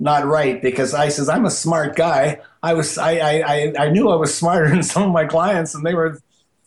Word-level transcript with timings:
not 0.00 0.26
right 0.26 0.60
because 0.60 0.94
I 0.94 1.10
says 1.10 1.28
I'm 1.28 1.44
a 1.44 1.50
smart 1.50 1.94
guy. 1.94 2.40
I 2.60 2.74
was 2.74 2.98
I, 2.98 3.12
I, 3.12 3.72
I 3.78 3.88
knew 3.90 4.10
I 4.10 4.16
was 4.16 4.34
smarter 4.38 4.68
than 4.68 4.82
some 4.82 5.04
of 5.04 5.12
my 5.12 5.26
clients 5.26 5.76
and 5.76 5.86
they 5.86 5.94
were 5.94 6.20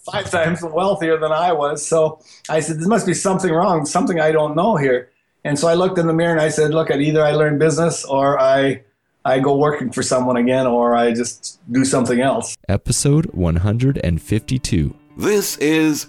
five 0.10 0.32
times 0.32 0.64
wealthier 0.64 1.18
than 1.18 1.34
I 1.34 1.52
was. 1.52 1.86
So 1.86 2.22
I 2.50 2.62
said 2.62 2.80
there 2.80 2.88
must 2.88 3.06
be 3.06 3.14
something 3.14 3.52
wrong, 3.52 3.86
something 3.86 4.22
I 4.22 4.32
don't 4.32 4.56
know 4.56 4.78
here. 4.78 5.10
And 5.44 5.60
so 5.60 5.68
I 5.68 5.74
looked 5.74 5.98
in 5.98 6.08
the 6.08 6.14
mirror 6.14 6.32
and 6.32 6.40
I 6.40 6.48
said, 6.48 6.74
look, 6.74 6.90
at 6.90 7.02
either 7.02 7.22
I 7.22 7.32
learn 7.32 7.60
business 7.60 8.06
or 8.06 8.40
I 8.40 8.84
I 9.26 9.40
go 9.40 9.55
working 9.55 9.90
for 9.90 10.04
someone 10.04 10.36
again 10.36 10.68
or 10.68 10.96
I 10.96 11.14
just 11.14 11.62
do 11.72 11.86
something 11.86 12.20
else. 12.20 12.58
Episode 12.68 13.28
152. 13.28 14.96
This 15.16 15.58
is 15.59 16.08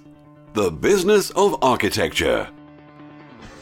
The 0.54 0.72
Business 0.72 1.30
of 1.30 1.62
Architecture. 1.62 2.48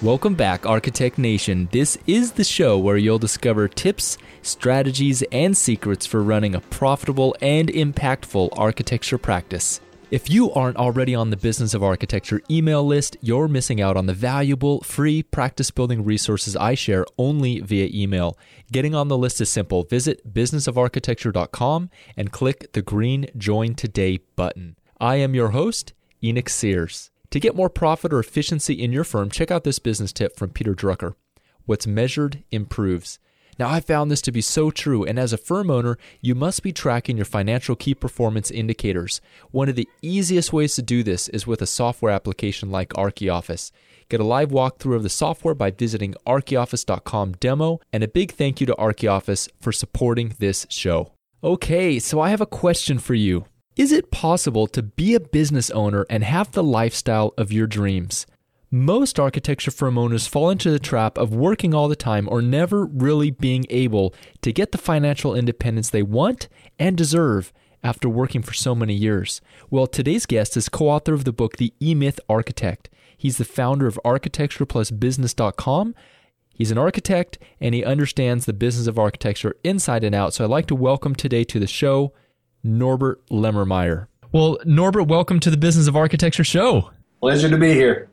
Welcome 0.00 0.36
back, 0.36 0.64
Architect 0.64 1.18
Nation. 1.18 1.68
This 1.70 1.98
is 2.06 2.32
the 2.32 2.44
show 2.44 2.78
where 2.78 2.96
you'll 2.96 3.18
discover 3.18 3.68
tips, 3.68 4.16
strategies, 4.40 5.22
and 5.30 5.54
secrets 5.54 6.06
for 6.06 6.22
running 6.22 6.54
a 6.54 6.60
profitable 6.60 7.36
and 7.42 7.68
impactful 7.68 8.48
architecture 8.56 9.18
practice. 9.18 9.82
If 10.12 10.28
you 10.28 10.52
aren't 10.52 10.76
already 10.76 11.14
on 11.14 11.30
the 11.30 11.38
Business 11.38 11.72
of 11.72 11.82
Architecture 11.82 12.42
email 12.50 12.84
list, 12.84 13.16
you're 13.22 13.48
missing 13.48 13.80
out 13.80 13.96
on 13.96 14.04
the 14.04 14.12
valuable 14.12 14.82
free 14.82 15.22
practice 15.22 15.70
building 15.70 16.04
resources 16.04 16.54
I 16.54 16.74
share 16.74 17.06
only 17.16 17.60
via 17.60 17.88
email. 17.90 18.36
Getting 18.70 18.94
on 18.94 19.08
the 19.08 19.16
list 19.16 19.40
is 19.40 19.48
simple. 19.48 19.84
Visit 19.84 20.34
businessofarchitecture.com 20.34 21.88
and 22.14 22.30
click 22.30 22.74
the 22.74 22.82
green 22.82 23.24
Join 23.38 23.74
Today 23.74 24.18
button. 24.36 24.76
I 25.00 25.14
am 25.14 25.34
your 25.34 25.48
host, 25.52 25.94
Enoch 26.22 26.50
Sears. 26.50 27.10
To 27.30 27.40
get 27.40 27.56
more 27.56 27.70
profit 27.70 28.12
or 28.12 28.20
efficiency 28.20 28.74
in 28.74 28.92
your 28.92 29.04
firm, 29.04 29.30
check 29.30 29.50
out 29.50 29.64
this 29.64 29.78
business 29.78 30.12
tip 30.12 30.36
from 30.36 30.50
Peter 30.50 30.74
Drucker. 30.74 31.14
What's 31.64 31.86
measured 31.86 32.44
improves. 32.50 33.18
Now, 33.62 33.70
I 33.70 33.78
found 33.78 34.10
this 34.10 34.22
to 34.22 34.32
be 34.32 34.40
so 34.40 34.72
true, 34.72 35.04
and 35.04 35.20
as 35.20 35.32
a 35.32 35.36
firm 35.36 35.70
owner, 35.70 35.96
you 36.20 36.34
must 36.34 36.64
be 36.64 36.72
tracking 36.72 37.16
your 37.16 37.24
financial 37.24 37.76
key 37.76 37.94
performance 37.94 38.50
indicators. 38.50 39.20
One 39.52 39.68
of 39.68 39.76
the 39.76 39.88
easiest 40.02 40.52
ways 40.52 40.74
to 40.74 40.82
do 40.82 41.04
this 41.04 41.28
is 41.28 41.46
with 41.46 41.62
a 41.62 41.66
software 41.66 42.10
application 42.10 42.72
like 42.72 42.88
ArchiOffice. 42.94 43.70
Get 44.08 44.18
a 44.18 44.24
live 44.24 44.48
walkthrough 44.48 44.96
of 44.96 45.04
the 45.04 45.08
software 45.08 45.54
by 45.54 45.70
visiting 45.70 46.16
archioffice.com 46.26 47.34
demo, 47.34 47.78
and 47.92 48.02
a 48.02 48.08
big 48.08 48.32
thank 48.32 48.60
you 48.60 48.66
to 48.66 48.74
ArchiOffice 48.74 49.48
for 49.60 49.70
supporting 49.70 50.34
this 50.40 50.66
show. 50.68 51.12
Okay, 51.44 52.00
so 52.00 52.20
I 52.20 52.30
have 52.30 52.40
a 52.40 52.46
question 52.46 52.98
for 52.98 53.14
you. 53.14 53.44
Is 53.76 53.92
it 53.92 54.10
possible 54.10 54.66
to 54.66 54.82
be 54.82 55.14
a 55.14 55.20
business 55.20 55.70
owner 55.70 56.04
and 56.10 56.24
have 56.24 56.50
the 56.50 56.64
lifestyle 56.64 57.32
of 57.38 57.52
your 57.52 57.68
dreams? 57.68 58.26
Most 58.74 59.20
architecture 59.20 59.70
firm 59.70 59.98
owners 59.98 60.26
fall 60.26 60.48
into 60.48 60.70
the 60.70 60.78
trap 60.78 61.18
of 61.18 61.34
working 61.34 61.74
all 61.74 61.88
the 61.88 61.94
time 61.94 62.26
or 62.26 62.40
never 62.40 62.86
really 62.86 63.30
being 63.30 63.66
able 63.68 64.14
to 64.40 64.50
get 64.50 64.72
the 64.72 64.78
financial 64.78 65.34
independence 65.34 65.90
they 65.90 66.02
want 66.02 66.48
and 66.78 66.96
deserve 66.96 67.52
after 67.82 68.08
working 68.08 68.40
for 68.40 68.54
so 68.54 68.74
many 68.74 68.94
years. 68.94 69.42
Well, 69.68 69.86
today's 69.86 70.24
guest 70.24 70.56
is 70.56 70.70
co 70.70 70.88
author 70.88 71.12
of 71.12 71.24
the 71.24 71.34
book, 71.34 71.58
The 71.58 71.74
E 71.82 71.94
Myth 71.94 72.18
Architect. 72.30 72.88
He's 73.14 73.36
the 73.36 73.44
founder 73.44 73.86
of 73.86 74.00
architectureplusbusiness.com. 74.06 75.94
He's 76.54 76.70
an 76.70 76.78
architect 76.78 77.38
and 77.60 77.74
he 77.74 77.84
understands 77.84 78.46
the 78.46 78.54
business 78.54 78.86
of 78.86 78.98
architecture 78.98 79.54
inside 79.62 80.02
and 80.02 80.14
out. 80.14 80.32
So 80.32 80.44
I'd 80.44 80.50
like 80.50 80.66
to 80.68 80.74
welcome 80.74 81.14
today 81.14 81.44
to 81.44 81.60
the 81.60 81.66
show 81.66 82.14
Norbert 82.64 83.20
Lemermeyer. 83.26 84.06
Well, 84.32 84.56
Norbert, 84.64 85.08
welcome 85.08 85.40
to 85.40 85.50
the 85.50 85.58
Business 85.58 85.88
of 85.88 85.96
Architecture 85.96 86.42
show. 86.42 86.90
Pleasure 87.20 87.50
to 87.50 87.58
be 87.58 87.74
here. 87.74 88.08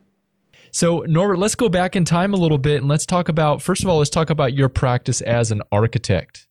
So, 0.72 1.00
Norbert, 1.08 1.40
let's 1.40 1.56
go 1.56 1.70
back 1.70 1.96
in 1.96 2.06
time 2.06 2.34
a 2.34 2.38
little 2.38 2.58
bit 2.58 2.78
and 2.78 2.88
let's 2.88 3.06
talk 3.06 3.30
about, 3.30 3.62
first 3.62 3.84
of 3.84 3.90
all, 3.90 3.98
let's 3.98 4.10
talk 4.10 4.30
about 4.30 4.54
your 4.54 4.70
practice 4.70 5.22
as 5.22 5.52
an 5.52 5.62
architect. 5.72 6.48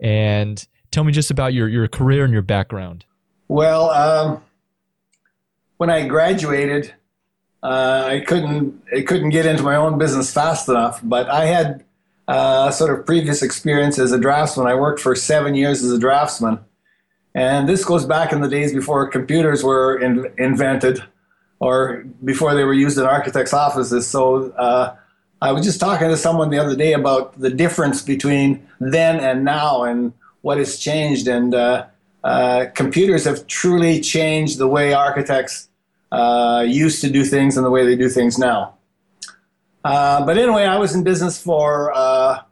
And 0.00 0.66
tell 0.90 1.04
me 1.04 1.12
just 1.12 1.30
about 1.30 1.54
your, 1.54 1.68
your 1.68 1.86
career 1.88 2.24
and 2.24 2.32
your 2.32 2.42
background. 2.42 3.04
Well, 3.48 3.90
um, 3.90 4.42
when 5.76 5.90
I 5.90 6.06
graduated, 6.06 6.94
uh, 7.62 8.04
I 8.08 8.20
couldn't 8.20 8.82
I 8.96 9.02
couldn't 9.02 9.30
get 9.30 9.46
into 9.46 9.62
my 9.62 9.76
own 9.76 9.98
business 9.98 10.32
fast 10.32 10.68
enough, 10.68 11.00
but 11.02 11.28
I 11.28 11.46
had 11.46 11.84
uh, 12.26 12.70
sort 12.70 12.98
of 12.98 13.06
previous 13.06 13.42
experience 13.42 13.98
as 13.98 14.10
a 14.10 14.18
draftsman. 14.18 14.66
I 14.66 14.74
worked 14.74 15.00
for 15.00 15.14
seven 15.14 15.54
years 15.54 15.82
as 15.84 15.92
a 15.92 15.98
draftsman, 15.98 16.58
and 17.34 17.68
this 17.68 17.84
goes 17.84 18.04
back 18.04 18.32
in 18.32 18.40
the 18.40 18.48
days 18.48 18.72
before 18.72 19.06
computers 19.08 19.62
were 19.62 19.96
in, 19.98 20.26
invented 20.38 21.02
or 21.62 22.04
before 22.24 22.56
they 22.56 22.64
were 22.64 22.74
used 22.74 22.98
in 22.98 23.04
architects' 23.04 23.52
offices. 23.52 24.04
So 24.08 24.50
uh, 24.58 24.96
I 25.40 25.52
was 25.52 25.64
just 25.64 25.78
talking 25.78 26.08
to 26.08 26.16
someone 26.16 26.50
the 26.50 26.58
other 26.58 26.74
day 26.74 26.92
about 26.92 27.38
the 27.38 27.50
difference 27.50 28.02
between 28.02 28.66
then 28.80 29.20
and 29.20 29.44
now 29.44 29.84
and 29.84 30.12
what 30.40 30.58
has 30.58 30.76
changed. 30.76 31.28
And 31.28 31.54
uh, 31.54 31.86
uh, 32.24 32.66
computers 32.74 33.24
have 33.26 33.46
truly 33.46 34.00
changed 34.00 34.58
the 34.58 34.66
way 34.66 34.92
architects 34.92 35.68
uh, 36.10 36.64
used 36.66 37.00
to 37.02 37.08
do 37.08 37.24
things 37.24 37.56
and 37.56 37.64
the 37.64 37.70
way 37.70 37.86
they 37.86 37.94
do 37.94 38.08
things 38.08 38.40
now. 38.40 38.74
Uh, 39.84 40.26
but 40.26 40.36
anyway, 40.36 40.64
I 40.64 40.78
was 40.78 40.96
in 40.96 41.04
business 41.04 41.40
for. 41.40 41.92
Uh, 41.94 42.42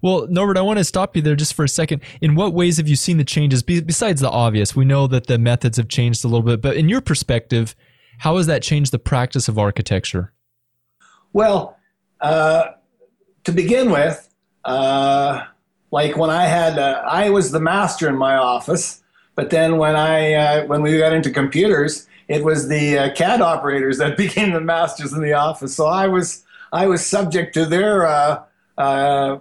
well, 0.00 0.28
Norbert, 0.28 0.56
I 0.56 0.62
want 0.62 0.78
to 0.78 0.84
stop 0.84 1.16
you 1.16 1.22
there 1.22 1.34
just 1.34 1.54
for 1.54 1.64
a 1.64 1.68
second. 1.68 2.02
In 2.20 2.36
what 2.36 2.54
ways 2.54 2.76
have 2.76 2.86
you 2.86 2.94
seen 2.94 3.16
the 3.16 3.24
changes 3.24 3.64
besides 3.64 4.20
the 4.20 4.30
obvious? 4.30 4.76
We 4.76 4.84
know 4.84 5.08
that 5.08 5.26
the 5.26 5.38
methods 5.38 5.76
have 5.76 5.88
changed 5.88 6.24
a 6.24 6.28
little 6.28 6.46
bit, 6.46 6.62
but 6.62 6.76
in 6.76 6.88
your 6.88 7.00
perspective, 7.00 7.74
how 8.20 8.36
has 8.36 8.46
that 8.46 8.62
changed 8.62 8.92
the 8.92 8.98
practice 8.98 9.48
of 9.48 9.58
architecture? 9.58 10.30
Well, 11.32 11.78
uh, 12.20 12.72
to 13.44 13.52
begin 13.52 13.90
with, 13.90 14.28
uh, 14.66 15.44
like 15.90 16.18
when 16.18 16.28
I 16.28 16.44
had, 16.44 16.78
uh, 16.78 17.02
I 17.06 17.30
was 17.30 17.50
the 17.50 17.60
master 17.60 18.10
in 18.10 18.16
my 18.16 18.36
office, 18.36 19.02
but 19.36 19.48
then 19.48 19.78
when 19.78 19.96
I, 19.96 20.34
uh, 20.34 20.66
when 20.66 20.82
we 20.82 20.98
got 20.98 21.14
into 21.14 21.30
computers, 21.30 22.06
it 22.28 22.44
was 22.44 22.68
the 22.68 22.98
uh, 22.98 23.14
CAD 23.14 23.40
operators 23.40 23.96
that 23.98 24.16
became 24.18 24.52
the 24.52 24.60
masters 24.60 25.14
in 25.14 25.22
the 25.22 25.32
office. 25.32 25.74
So 25.74 25.86
I 25.86 26.06
was, 26.06 26.44
I 26.74 26.88
was 26.88 27.04
subject 27.04 27.54
to 27.54 27.64
their 27.64 28.06
uh, 28.06 29.38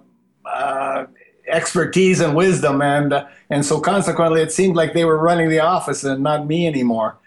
expertise 1.49 2.21
and 2.21 2.33
wisdom, 2.33 2.81
and 2.81 3.25
and 3.49 3.65
so 3.65 3.81
consequently, 3.81 4.41
it 4.41 4.53
seemed 4.53 4.77
like 4.77 4.93
they 4.93 5.03
were 5.03 5.17
running 5.17 5.49
the 5.49 5.59
office 5.59 6.05
and 6.05 6.23
not 6.23 6.47
me 6.47 6.65
anymore. 6.65 7.17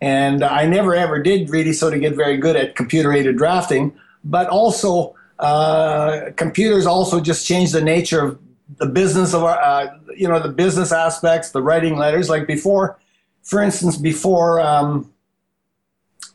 And 0.00 0.42
I 0.42 0.66
never 0.66 0.94
ever 0.94 1.22
did 1.22 1.48
really 1.50 1.72
sort 1.72 1.94
of 1.94 2.00
get 2.00 2.14
very 2.14 2.36
good 2.36 2.56
at 2.56 2.76
computer 2.76 3.12
aided 3.12 3.36
drafting, 3.38 3.92
but 4.24 4.48
also 4.48 5.14
uh, 5.38 6.30
computers 6.36 6.86
also 6.86 7.20
just 7.20 7.46
changed 7.46 7.72
the 7.72 7.80
nature 7.80 8.22
of 8.22 8.38
the 8.78 8.86
business 8.86 9.32
of 9.32 9.44
our, 9.44 9.58
uh, 9.58 9.98
you 10.16 10.28
know, 10.28 10.40
the 10.40 10.48
business 10.48 10.92
aspects, 10.92 11.50
the 11.50 11.62
writing 11.62 11.96
letters. 11.96 12.28
Like 12.28 12.46
before, 12.46 12.98
for 13.42 13.62
instance, 13.62 13.96
before 13.96 14.60
um, 14.60 15.12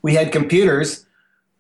we 0.02 0.16
had 0.16 0.32
computers, 0.32 1.06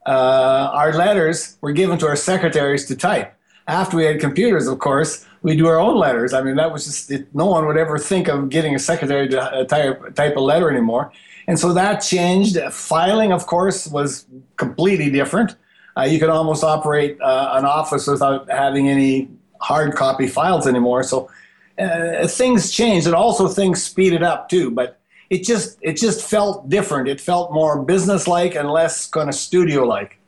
uh, 0.07 0.71
our 0.73 0.93
letters 0.93 1.57
were 1.61 1.73
given 1.73 1.97
to 1.99 2.07
our 2.07 2.15
secretaries 2.15 2.85
to 2.85 2.95
type. 2.95 3.35
After 3.67 3.97
we 3.97 4.05
had 4.05 4.19
computers, 4.19 4.67
of 4.67 4.79
course, 4.79 5.25
we 5.43 5.55
do 5.55 5.67
our 5.67 5.79
own 5.79 5.97
letters. 5.97 6.33
I 6.33 6.41
mean, 6.41 6.55
that 6.55 6.71
was 6.71 6.85
just, 6.85 7.11
it, 7.11 7.33
no 7.35 7.45
one 7.45 7.65
would 7.67 7.77
ever 7.77 7.97
think 7.97 8.27
of 8.27 8.49
getting 8.49 8.75
a 8.75 8.79
secretary 8.79 9.27
to 9.29 9.41
uh, 9.41 9.63
type, 9.65 10.15
type 10.15 10.35
a 10.35 10.39
letter 10.39 10.69
anymore. 10.69 11.11
And 11.51 11.59
so 11.59 11.73
that 11.73 11.97
changed. 11.97 12.57
Filing, 12.71 13.33
of 13.33 13.45
course, 13.45 13.85
was 13.85 14.25
completely 14.55 15.09
different. 15.11 15.57
Uh, 15.97 16.03
you 16.03 16.17
could 16.17 16.29
almost 16.29 16.63
operate 16.63 17.19
uh, 17.19 17.49
an 17.55 17.65
office 17.65 18.07
without 18.07 18.49
having 18.49 18.87
any 18.87 19.27
hard 19.59 19.93
copy 19.93 20.27
files 20.27 20.65
anymore. 20.65 21.03
So 21.03 21.29
uh, 21.77 22.25
things 22.25 22.71
changed, 22.71 23.05
and 23.05 23.13
also 23.13 23.49
things 23.49 23.83
speeded 23.83 24.23
up 24.23 24.47
too. 24.47 24.71
But 24.71 25.01
it 25.29 25.43
just 25.43 25.77
it 25.81 25.97
just 25.97 26.25
felt 26.25 26.69
different. 26.69 27.09
It 27.09 27.19
felt 27.19 27.51
more 27.51 27.83
business-like 27.83 28.55
and 28.55 28.71
less 28.71 29.05
kind 29.05 29.27
of 29.27 29.35
studio-like. 29.35 30.19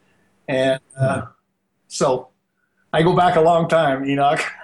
And 0.49 0.81
uh, 0.99 1.27
so 1.87 2.31
I 2.91 3.01
go 3.01 3.15
back 3.15 3.37
a 3.37 3.41
long 3.41 3.69
time, 3.69 4.03
Enoch. 4.03 4.43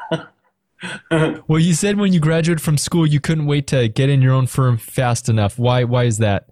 well, 1.48 1.60
you 1.60 1.74
said 1.74 1.98
when 1.98 2.14
you 2.14 2.20
graduated 2.20 2.62
from 2.62 2.78
school, 2.78 3.06
you 3.06 3.20
couldn't 3.20 3.46
wait 3.46 3.68
to 3.68 3.88
get 3.88 4.10
in 4.10 4.22
your 4.22 4.34
own 4.34 4.48
firm 4.48 4.78
fast 4.78 5.30
enough. 5.30 5.60
Why? 5.60 5.84
Why 5.84 6.06
is 6.06 6.20
that? 6.20 6.50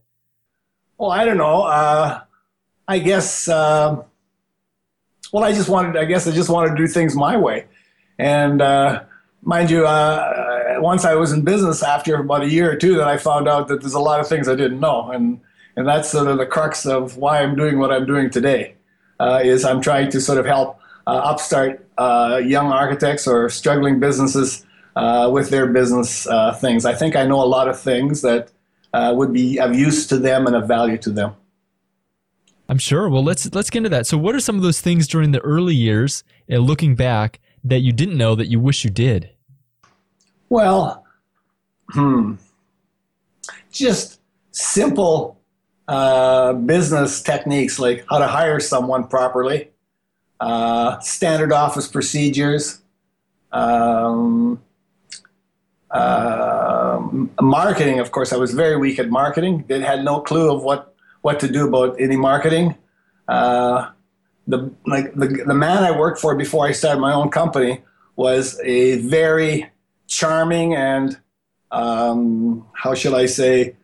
Well, 0.97 1.12
I 1.12 1.25
don't 1.25 1.38
know. 1.38 1.63
Uh, 1.63 2.21
I 2.88 3.00
guess. 3.00 3.47
Uh, 3.47 4.03
well, 5.31 5.44
I 5.44 5.53
just 5.53 5.69
wanted. 5.69 5.97
I 5.97 6.06
guess 6.06 6.27
I 6.27 6.31
just 6.31 6.50
wanted 6.50 6.71
to 6.71 6.75
do 6.75 6.88
things 6.88 7.15
my 7.15 7.38
way, 7.38 7.65
and 8.18 8.62
uh, 8.62 9.03
mind 9.44 9.69
you, 9.69 9.85
uh, 9.85 10.77
once 10.79 11.06
I 11.06 11.15
was 11.15 11.31
in 11.31 11.44
business, 11.44 11.83
after 11.83 12.15
about 12.15 12.44
a 12.44 12.50
year 12.50 12.71
or 12.71 12.75
two, 12.75 12.97
then 12.97 13.07
I 13.07 13.18
found 13.18 13.47
out 13.47 13.68
that 13.68 13.81
there's 13.81 13.94
a 13.94 14.00
lot 14.00 14.19
of 14.19 14.27
things 14.27 14.47
I 14.47 14.56
didn't 14.56 14.79
know, 14.79 15.12
and 15.12 15.39
and 15.75 15.88
that's 15.88 16.09
sort 16.09 16.27
of 16.27 16.38
the 16.38 16.45
crux 16.45 16.85
of 16.85 17.18
why 17.18 17.41
I'm 17.41 17.56
doing 17.56 17.79
what 17.79 17.91
I'm 17.91 18.06
doing 18.06 18.29
today. 18.29 18.75
Uh, 19.19 19.41
is 19.44 19.65
I'm 19.65 19.81
trying 19.81 20.12
to 20.12 20.21
sort 20.21 20.38
of 20.38 20.45
help 20.45 20.79
uh, 20.79 20.83
upstart 21.12 21.88
uh, 21.98 22.42
young 22.44 22.71
architects 22.71 23.27
or 23.27 23.50
struggling 23.50 24.00
businesses 24.00 24.65
uh, 24.95 25.30
with 25.31 25.50
their 25.50 25.68
business 25.68 26.27
uh, 26.27 26.54
things. 26.54 26.86
I 26.86 26.94
think 26.94 27.15
I 27.15 27.25
know 27.25 27.42
a 27.42 27.45
lot 27.45 27.68
of 27.68 27.80
things 27.80 28.21
that 28.21 28.51
uh, 28.94 29.13
would 29.15 29.31
be 29.31 29.59
of 29.59 29.75
use 29.75 30.07
to 30.07 30.18
them 30.18 30.48
and 30.48 30.56
of 30.56 30.68
value 30.68 30.98
to 31.00 31.12
them. 31.12 31.36
I'm 32.69 32.77
sure. 32.77 33.07
Well, 33.09 33.24
let's 33.24 33.54
let's 33.54 33.69
get 33.69 33.80
into 33.80 33.89
that. 33.89 34.07
So, 34.07 34.18
what 34.18 34.36
are 34.36 34.39
some 34.39 34.57
of 34.57 34.62
those 34.62 34.81
things 34.81 35.07
during 35.07 35.31
the 35.31 35.39
early 35.39 35.75
years, 35.75 36.24
and 36.50 36.63
looking 36.63 36.95
back, 36.95 37.39
that 37.63 37.80
you 37.80 37.94
didn't 37.94 38.18
know 38.18 38.36
that 38.36 38.48
you 38.48 38.60
wish 38.60 38.83
you 38.83 38.89
did? 38.89 39.30
Well, 40.50 41.06
hmm, 41.92 42.36
just 43.71 44.19
simple 44.51 45.39
uh, 45.88 46.53
business 46.53 47.21
techniques 47.21 47.80
like 47.80 48.06
how 48.10 48.18
to 48.18 48.27
hire 48.27 48.60
someone 48.60 49.07
properly, 49.07 49.69
uh, 50.39 51.00
standard 51.00 51.51
office 51.51 51.88
procedures, 51.88 52.81
um, 53.51 54.62
uh, 55.92 57.00
marketing. 57.42 58.00
Of 58.00 58.12
course, 58.12 58.34
I 58.34 58.38
was 58.38 58.54
very 58.54 58.78
weak 58.78 59.00
at 59.00 59.10
marketing. 59.10 59.66
They 59.68 59.80
had 59.81 60.04
no 60.04 60.22
clue 60.22 60.54
of 60.54 60.63
what 60.63 60.95
what 61.22 61.39
to 61.39 61.48
do 61.48 61.68
about 61.68 62.00
any 62.00 62.16
marketing. 62.16 62.75
Uh, 63.28 63.89
the 64.48 64.72
like 64.86 65.13
the, 65.16 65.28
the 65.45 65.54
man 65.54 65.84
I 65.84 65.98
worked 65.98 66.19
for 66.19 66.36
before 66.36 66.66
I 66.66 66.72
started 66.72 67.01
my 67.01 67.13
own 67.13 67.30
company 67.30 67.81
was 68.16 68.60
a 68.63 68.98
very 69.01 69.69
charming 70.07 70.74
and 70.74 71.19
um, 71.72 72.66
how 72.74 72.94
shall 72.94 73.16
I 73.16 73.25
say 73.25 73.75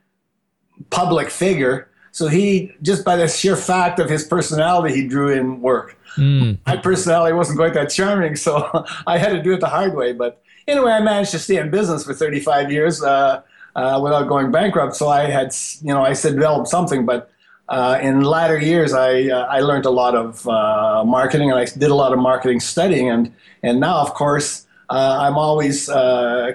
public 0.90 1.30
figure. 1.30 1.90
So 2.12 2.28
he 2.28 2.74
just 2.82 3.04
by 3.04 3.16
the 3.16 3.28
sheer 3.28 3.56
fact 3.56 4.00
of 4.00 4.10
his 4.10 4.24
personality, 4.24 4.96
he 4.96 5.08
drew 5.08 5.30
in 5.30 5.62
work. 5.62 5.98
Mm. 6.16 6.58
My 6.66 6.78
personality 6.78 7.34
wasn't 7.34 7.58
quite 7.58 7.74
that 7.74 7.90
charming, 7.90 8.36
so 8.36 8.86
I 9.08 9.18
had 9.18 9.30
to 9.30 9.42
do 9.42 9.54
it 9.54 9.60
the 9.60 9.68
hard 9.68 9.96
way. 9.96 10.14
But 10.14 10.42
anyway, 10.68 10.92
I 10.92 11.02
managed 11.02 11.32
to 11.32 11.40
stay 11.40 11.58
in 11.58 11.70
business 11.70 12.06
for 12.06 12.14
35 12.14 12.72
years 12.72 13.04
uh, 13.04 13.42
uh, 13.76 14.00
without 14.04 14.28
going 14.28 14.52
bankrupt. 14.52 14.96
So 14.96 15.10
I 15.10 15.26
had, 15.26 15.54
you 15.82 15.94
know, 15.94 16.04
I 16.04 16.14
said 16.14 16.34
develop 16.34 16.68
something, 16.68 17.06
but 17.06 17.30
uh, 17.70 17.98
in 18.02 18.22
latter 18.22 18.58
years, 18.58 18.94
I 18.94 19.30
uh, 19.30 19.46
I 19.46 19.62
learned 19.62 19.86
a 19.86 19.90
lot 19.90 20.16
of 20.16 20.48
uh, 20.48 21.04
marketing, 21.06 21.50
and 21.50 21.60
I 21.60 21.66
did 21.66 21.90
a 21.90 21.96
lot 21.96 22.12
of 22.12 22.20
marketing 22.20 22.60
studying, 22.60 23.10
and 23.10 23.34
and 23.64 23.80
now, 23.80 23.98
of 23.98 24.14
course, 24.14 24.68
uh, 24.90 25.18
I'm 25.22 25.38
always 25.38 25.90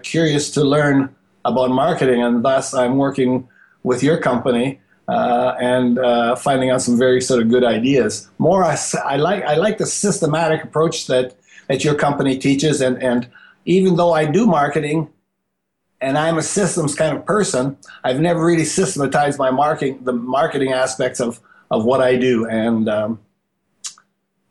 curious 0.03 0.51
to 0.53 0.65
learn 0.65 1.15
about 1.45 1.71
marketing, 1.71 2.23
and 2.23 2.45
thus 2.45 2.75
I'm 2.75 2.99
working 2.99 3.49
with 3.83 4.03
your 4.03 4.19
company 4.19 4.81
uh, 5.09 5.55
and 5.59 5.99
finding 6.39 6.71
out 6.71 6.83
some 6.83 6.99
very 6.99 7.21
sort 7.21 7.43
of 7.43 7.49
good 7.49 7.65
ideas. 7.65 8.29
More, 8.39 8.63
I, 8.63 8.77
I 9.05 9.17
like 9.17 9.43
I 9.45 9.55
like 9.55 9.79
the 9.79 9.87
systematic 9.87 10.63
approach 10.63 11.07
that 11.07 11.35
that 11.69 11.85
your 11.85 11.95
company 11.95 12.39
teaches, 12.39 12.81
and 12.81 13.03
and 13.03 13.29
even 13.65 13.97
though 13.97 14.13
I 14.13 14.25
do 14.27 14.47
marketing 14.47 15.09
and 16.01 16.17
I'm 16.17 16.39
a 16.39 16.43
systems 16.43 16.95
kind 16.95 17.17
of 17.17 17.25
person. 17.25 17.77
I've 18.05 18.21
never 18.21 18.45
really 18.45 18.65
systematized 18.65 19.39
my 19.39 19.51
marketing, 19.51 20.01
the 20.05 20.13
marketing 20.13 20.73
aspects 20.73 21.21
of, 21.21 21.41
of 21.71 21.85
what 21.85 22.01
I 22.01 22.17
do. 22.17 22.47
And 22.47 22.89
um, 22.89 23.21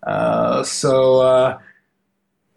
uh, 0.03 0.63
so, 0.63 1.21
uh, 1.21 1.59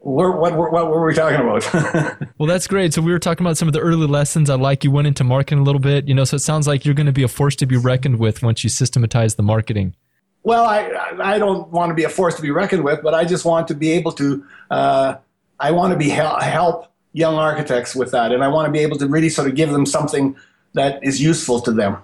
what, 0.00 0.56
what, 0.56 0.73
what, 0.73 0.88
were 0.88 1.06
we 1.06 1.14
talking 1.14 1.41
about? 1.41 2.19
well, 2.38 2.47
that's 2.47 2.67
great. 2.67 2.94
So 2.94 3.02
we 3.02 3.12
were 3.12 3.19
talking 3.19 3.44
about 3.47 3.58
some 3.58 3.69
of 3.69 3.75
the 3.75 3.81
early 3.81 4.06
lessons. 4.06 4.49
I 4.49 4.55
like 4.55 4.82
you 4.82 4.91
went 4.91 5.06
into 5.06 5.25
marketing 5.25 5.58
a 5.58 5.62
little 5.62 5.81
bit, 5.81 6.08
you 6.08 6.14
know, 6.14 6.25
so 6.25 6.37
it 6.37 6.41
sounds 6.41 6.67
like 6.67 6.85
you're 6.87 6.94
going 6.94 7.06
to 7.06 7.12
be 7.12 7.23
a 7.23 7.29
force 7.29 7.55
to 7.56 7.67
be 7.67 7.76
reckoned 7.76 8.19
with 8.19 8.43
once 8.43 8.64
you 8.64 8.70
systematize 8.70 9.35
the 9.35 9.43
marketing. 9.43 9.94
Well, 10.43 10.64
I, 10.64 10.91
I 11.20 11.38
don't 11.38 11.69
want 11.69 11.91
to 11.91 11.94
be 11.94 12.05
a 12.05 12.08
force 12.08 12.35
to 12.37 12.43
be 12.43 12.50
reckoned 12.50 12.82
with, 12.82 13.02
but 13.02 13.12
I 13.12 13.26
just 13.26 13.44
want 13.44 13.69
to 13.69 13.75
be 13.75 13.93
able 13.93 14.12
to, 14.12 14.43
uh, 14.70 15.17
I 15.58 15.70
want 15.73 15.93
to 15.93 15.99
be 15.99 16.08
help 16.08 16.87
young 17.12 17.35
architects 17.35 17.94
with 17.94 18.12
that, 18.12 18.32
and 18.32 18.43
I 18.43 18.49
want 18.49 18.67
to 18.67 18.73
be 18.73 18.79
able 18.79 18.97
to 18.99 19.06
really 19.06 19.29
sort 19.29 19.49
of 19.49 19.55
give 19.55 19.70
them 19.70 19.85
something 19.85 20.35
that 20.73 21.05
is 21.05 21.20
useful 21.20 21.61
to 21.61 21.73
them. 21.73 21.99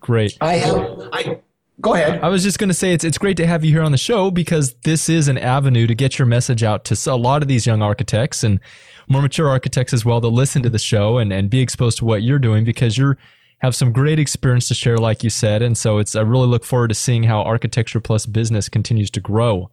Great. 0.00 0.38
I 0.40 0.54
have. 0.54 1.08
I 1.12 1.40
go 1.80 1.94
ahead. 1.94 2.20
I 2.22 2.28
was 2.28 2.42
just 2.42 2.58
going 2.58 2.68
to 2.68 2.74
say 2.74 2.92
it's 2.92 3.04
it's 3.04 3.18
great 3.18 3.36
to 3.38 3.46
have 3.46 3.64
you 3.64 3.72
here 3.72 3.82
on 3.82 3.92
the 3.92 3.98
show 3.98 4.30
because 4.30 4.74
this 4.84 5.08
is 5.08 5.28
an 5.28 5.38
avenue 5.38 5.86
to 5.86 5.94
get 5.94 6.18
your 6.18 6.26
message 6.26 6.62
out 6.62 6.84
to 6.86 7.10
a 7.10 7.16
lot 7.16 7.42
of 7.42 7.48
these 7.48 7.66
young 7.66 7.82
architects 7.82 8.44
and 8.44 8.60
more 9.08 9.22
mature 9.22 9.48
architects 9.48 9.92
as 9.92 10.04
well 10.04 10.20
that 10.20 10.28
listen 10.28 10.62
to 10.62 10.70
the 10.70 10.78
show 10.78 11.18
and 11.18 11.32
and 11.32 11.50
be 11.50 11.60
exposed 11.60 11.98
to 11.98 12.04
what 12.04 12.22
you're 12.22 12.38
doing 12.38 12.64
because 12.64 12.96
you're 12.96 13.18
have 13.58 13.74
some 13.74 13.92
great 13.92 14.18
experience 14.18 14.68
to 14.68 14.74
share 14.74 14.98
like 14.98 15.24
you 15.24 15.30
said 15.30 15.62
and 15.62 15.76
so 15.78 15.98
it's 15.98 16.14
I 16.14 16.20
really 16.20 16.46
look 16.46 16.64
forward 16.64 16.88
to 16.88 16.94
seeing 16.94 17.24
how 17.24 17.42
architecture 17.42 18.00
plus 18.00 18.26
business 18.26 18.68
continues 18.68 19.10
to 19.10 19.20
grow. 19.20 19.70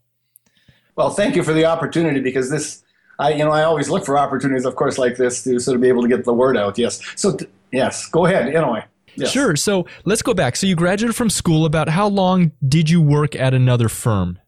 Well, 0.95 1.09
thank 1.09 1.35
you 1.35 1.43
for 1.43 1.53
the 1.53 1.65
opportunity 1.65 2.19
because 2.19 2.49
this 2.49 2.83
I, 3.21 3.33
you 3.33 3.43
know, 3.43 3.51
I 3.51 3.63
always 3.63 3.87
look 3.87 4.03
for 4.03 4.17
opportunities, 4.17 4.65
of 4.65 4.75
course, 4.75 4.97
like 4.97 5.15
this 5.15 5.43
to 5.43 5.59
sort 5.59 5.75
of 5.75 5.81
be 5.81 5.87
able 5.89 6.01
to 6.01 6.07
get 6.07 6.25
the 6.25 6.33
word 6.33 6.57
out. 6.57 6.79
Yes. 6.79 6.99
So, 7.15 7.37
yes, 7.71 8.07
go 8.07 8.25
ahead. 8.25 8.47
Anyway. 8.47 8.83
Yes. 9.15 9.31
Sure. 9.31 9.55
So 9.55 9.85
let's 10.05 10.21
go 10.21 10.33
back. 10.33 10.55
So 10.55 10.67
you 10.67 10.75
graduated 10.75 11.15
from 11.15 11.29
school. 11.29 11.65
About 11.65 11.89
how 11.89 12.07
long 12.07 12.51
did 12.67 12.89
you 12.89 13.01
work 13.01 13.35
at 13.35 13.53
another 13.53 13.89
firm? 13.89 14.39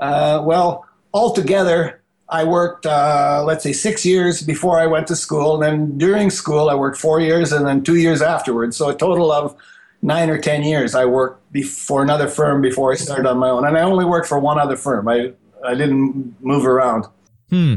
Uh, 0.00 0.42
well, 0.44 0.86
altogether, 1.12 2.02
I 2.28 2.44
worked, 2.44 2.84
uh, 2.86 3.42
let's 3.46 3.62
say, 3.62 3.72
six 3.72 4.04
years 4.04 4.42
before 4.42 4.78
I 4.78 4.86
went 4.86 5.06
to 5.08 5.16
school. 5.16 5.54
And 5.54 5.62
then 5.62 5.98
during 5.98 6.30
school, 6.30 6.68
I 6.68 6.74
worked 6.74 6.98
four 6.98 7.20
years 7.20 7.52
and 7.52 7.66
then 7.66 7.82
two 7.82 7.96
years 7.96 8.20
afterwards. 8.20 8.76
So 8.76 8.88
a 8.90 8.94
total 8.94 9.32
of 9.32 9.56
nine 10.02 10.30
or 10.30 10.38
10 10.38 10.62
years 10.62 10.94
I 10.94 11.04
worked 11.06 11.42
for 11.66 12.02
another 12.02 12.28
firm 12.28 12.60
before 12.60 12.92
I 12.92 12.96
started 12.96 13.26
on 13.26 13.38
my 13.38 13.48
own. 13.48 13.66
And 13.66 13.76
I 13.76 13.82
only 13.82 14.04
worked 14.04 14.28
for 14.28 14.38
one 14.38 14.58
other 14.58 14.76
firm. 14.76 15.08
I, 15.08 15.32
I 15.64 15.74
didn't 15.74 16.36
move 16.40 16.66
around. 16.66 17.06
Hmm. 17.50 17.76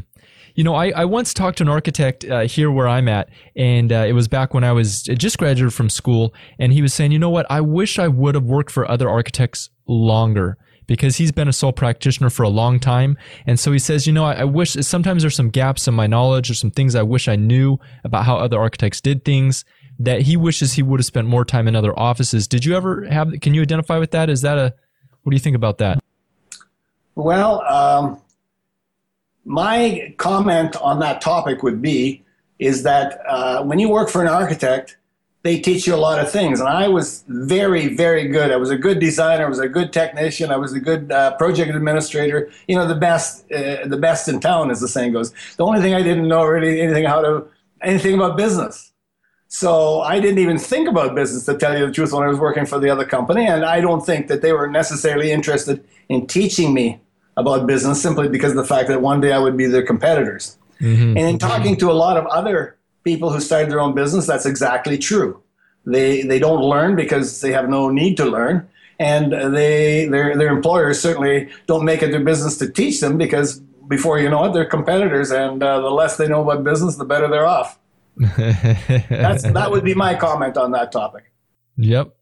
You 0.55 0.63
know, 0.63 0.75
I, 0.75 0.89
I 0.89 1.05
once 1.05 1.33
talked 1.33 1.57
to 1.59 1.63
an 1.63 1.69
architect 1.69 2.25
uh, 2.25 2.41
here 2.41 2.71
where 2.71 2.87
I'm 2.87 3.07
at, 3.07 3.29
and 3.55 3.91
uh, 3.91 4.05
it 4.07 4.13
was 4.13 4.27
back 4.27 4.53
when 4.53 4.63
I 4.63 4.71
was 4.71 5.03
just 5.03 5.37
graduated 5.37 5.73
from 5.73 5.89
school, 5.89 6.33
and 6.59 6.73
he 6.73 6.81
was 6.81 6.93
saying, 6.93 7.11
you 7.11 7.19
know 7.19 7.29
what, 7.29 7.45
I 7.49 7.61
wish 7.61 7.99
I 7.99 8.07
would 8.07 8.35
have 8.35 8.43
worked 8.43 8.71
for 8.71 8.89
other 8.89 9.09
architects 9.09 9.69
longer 9.87 10.57
because 10.87 11.15
he's 11.15 11.31
been 11.31 11.47
a 11.47 11.53
sole 11.53 11.71
practitioner 11.71 12.29
for 12.29 12.43
a 12.43 12.49
long 12.49 12.79
time. 12.79 13.17
And 13.45 13.59
so 13.59 13.71
he 13.71 13.79
says, 13.79 14.05
you 14.07 14.13
know, 14.13 14.25
I, 14.25 14.33
I, 14.33 14.43
wish 14.43 14.73
sometimes 14.73 15.23
there's 15.23 15.35
some 15.35 15.49
gaps 15.49 15.87
in 15.87 15.93
my 15.93 16.05
knowledge 16.05 16.51
or 16.51 16.53
some 16.53 16.69
things 16.69 16.95
I 16.95 17.03
wish 17.03 17.29
I 17.29 17.37
knew 17.37 17.77
about 18.03 18.25
how 18.25 18.35
other 18.35 18.59
architects 18.59 18.99
did 18.99 19.23
things 19.23 19.63
that 19.99 20.23
he 20.23 20.35
wishes 20.35 20.73
he 20.73 20.83
would 20.83 20.99
have 20.99 21.05
spent 21.05 21.27
more 21.27 21.45
time 21.45 21.67
in 21.67 21.75
other 21.75 21.97
offices. 21.97 22.47
Did 22.47 22.65
you 22.65 22.75
ever 22.75 23.05
have, 23.05 23.31
can 23.41 23.53
you 23.53 23.61
identify 23.61 23.99
with 23.99 24.11
that? 24.11 24.29
Is 24.29 24.41
that 24.41 24.57
a, 24.57 24.73
what 25.23 25.29
do 25.29 25.35
you 25.35 25.39
think 25.39 25.55
about 25.55 25.77
that? 25.77 25.99
Well, 27.15 27.61
um, 27.61 28.20
my 29.45 30.13
comment 30.17 30.75
on 30.77 30.99
that 30.99 31.21
topic 31.21 31.63
would 31.63 31.81
be 31.81 32.23
is 32.59 32.83
that 32.83 33.21
uh, 33.27 33.63
when 33.63 33.79
you 33.79 33.89
work 33.89 34.09
for 34.09 34.21
an 34.21 34.27
architect, 34.27 34.97
they 35.43 35.59
teach 35.59 35.87
you 35.87 35.95
a 35.95 35.97
lot 35.97 36.19
of 36.19 36.31
things. 36.31 36.59
And 36.59 36.69
I 36.69 36.87
was 36.87 37.23
very, 37.27 37.95
very 37.95 38.27
good. 38.27 38.51
I 38.51 38.57
was 38.57 38.69
a 38.69 38.77
good 38.77 38.99
designer. 38.99 39.45
I 39.45 39.49
was 39.49 39.57
a 39.57 39.67
good 39.67 39.91
technician. 39.91 40.51
I 40.51 40.57
was 40.57 40.73
a 40.73 40.79
good 40.79 41.11
uh, 41.11 41.35
project 41.37 41.73
administrator. 41.73 42.51
You 42.67 42.75
know, 42.75 42.87
the 42.87 42.95
best, 42.95 43.51
uh, 43.51 43.87
the 43.87 43.97
best 43.97 44.27
in 44.27 44.39
town, 44.39 44.69
as 44.69 44.79
the 44.79 44.87
saying 44.87 45.13
goes. 45.13 45.33
The 45.57 45.65
only 45.65 45.81
thing 45.81 45.95
I 45.95 46.03
didn't 46.03 46.27
know 46.27 46.45
really 46.45 46.79
anything 46.81 47.05
how 47.05 47.21
to 47.21 47.47
anything 47.81 48.13
about 48.13 48.37
business. 48.37 48.91
So 49.47 50.01
I 50.01 50.19
didn't 50.19 50.39
even 50.39 50.59
think 50.59 50.87
about 50.87 51.15
business 51.15 51.45
to 51.45 51.57
tell 51.57 51.77
you 51.77 51.87
the 51.87 51.91
truth 51.91 52.13
when 52.13 52.23
I 52.23 52.27
was 52.27 52.39
working 52.39 52.65
for 52.65 52.79
the 52.79 52.89
other 52.89 53.05
company. 53.05 53.47
And 53.47 53.65
I 53.65 53.81
don't 53.81 54.05
think 54.05 54.27
that 54.27 54.41
they 54.41 54.53
were 54.53 54.67
necessarily 54.67 55.31
interested 55.31 55.83
in 56.07 56.27
teaching 56.27 56.73
me 56.73 57.01
about 57.37 57.67
business 57.67 58.01
simply 58.01 58.27
because 58.27 58.51
of 58.51 58.57
the 58.57 58.65
fact 58.65 58.87
that 58.89 59.01
one 59.01 59.21
day 59.21 59.31
I 59.31 59.39
would 59.39 59.57
be 59.57 59.65
their 59.65 59.85
competitors. 59.85 60.57
Mm-hmm. 60.79 61.17
And 61.17 61.19
in 61.19 61.37
talking 61.37 61.77
to 61.77 61.91
a 61.91 61.93
lot 61.93 62.17
of 62.17 62.25
other 62.27 62.77
people 63.03 63.31
who 63.31 63.39
started 63.39 63.69
their 63.69 63.79
own 63.79 63.93
business, 63.93 64.25
that's 64.27 64.45
exactly 64.45 64.97
true. 64.97 65.41
They 65.85 66.21
they 66.21 66.39
don't 66.39 66.61
learn 66.61 66.95
because 66.95 67.41
they 67.41 67.51
have 67.51 67.69
no 67.69 67.89
need 67.89 68.17
to 68.17 68.25
learn, 68.25 68.67
and 68.99 69.31
they 69.55 70.05
their 70.05 70.37
their 70.37 70.49
employers 70.49 70.99
certainly 70.99 71.49
don't 71.65 71.85
make 71.85 72.03
it 72.03 72.11
their 72.11 72.23
business 72.23 72.57
to 72.57 72.69
teach 72.69 72.99
them 72.99 73.17
because 73.17 73.59
before 73.87 74.19
you 74.19 74.29
know 74.29 74.45
it, 74.45 74.53
they're 74.53 74.65
competitors, 74.65 75.31
and 75.31 75.63
uh, 75.63 75.79
the 75.81 75.89
less 75.89 76.17
they 76.17 76.27
know 76.27 76.41
about 76.41 76.63
business, 76.63 76.97
the 76.97 77.05
better 77.05 77.27
they're 77.27 77.47
off. 77.47 77.79
that's 78.17 79.43
that 79.43 79.71
would 79.71 79.83
be 79.83 79.95
my 79.95 80.13
comment 80.13 80.57
on 80.57 80.71
that 80.71 80.91
topic. 80.91 81.31
Yep. 81.77 82.15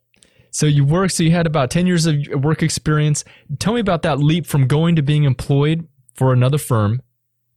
So 0.52 0.66
you 0.66 0.84
worked, 0.84 1.14
so 1.14 1.24
you 1.24 1.32
had 1.32 1.46
about 1.46 1.70
10 1.72 1.88
years 1.88 2.06
of 2.06 2.16
work 2.44 2.64
experience. 2.64 3.24
Tell 3.60 3.74
me 3.74 3.80
about 3.80 4.02
that 4.04 4.20
leap 4.20 4.46
from 4.46 4.68
going 4.68 4.96
to 4.96 5.02
being 5.02 5.24
employed 5.24 5.88
for 6.16 6.34
another 6.34 6.58
firm 6.58 7.02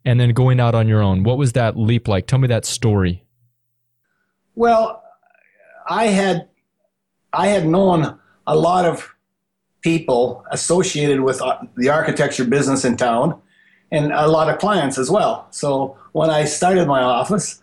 and 0.05 0.21
then 0.21 0.31
going 0.31 0.61
out 0.61 0.75
on 0.75 0.89
your 0.89 1.03
own. 1.03 1.23
What 1.23 1.39
was 1.39 1.53
that 1.53 1.77
leap 1.77 2.09
like? 2.09 2.27
Tell 2.27 2.39
me 2.39 2.49
that 2.49 2.65
story. 2.65 3.25
Well, 4.55 5.03
I 5.89 6.07
had 6.07 6.49
I 7.33 7.49
had 7.49 7.67
known 7.67 8.19
a 8.47 8.57
lot 8.57 8.85
of 8.85 9.15
people 9.81 10.45
associated 10.51 11.21
with 11.21 11.41
uh, 11.41 11.59
the 11.77 11.89
architecture 11.89 12.45
business 12.45 12.85
in 12.85 12.97
town 12.97 13.41
and 13.91 14.13
a 14.13 14.29
lot 14.29 14.49
of 14.49 14.59
clients 14.59 14.99
as 14.99 15.11
well. 15.11 15.47
So 15.51 15.97
when 16.13 16.31
I 16.31 16.45
started 16.45 16.87
my 16.87 17.03
office, 17.03 17.63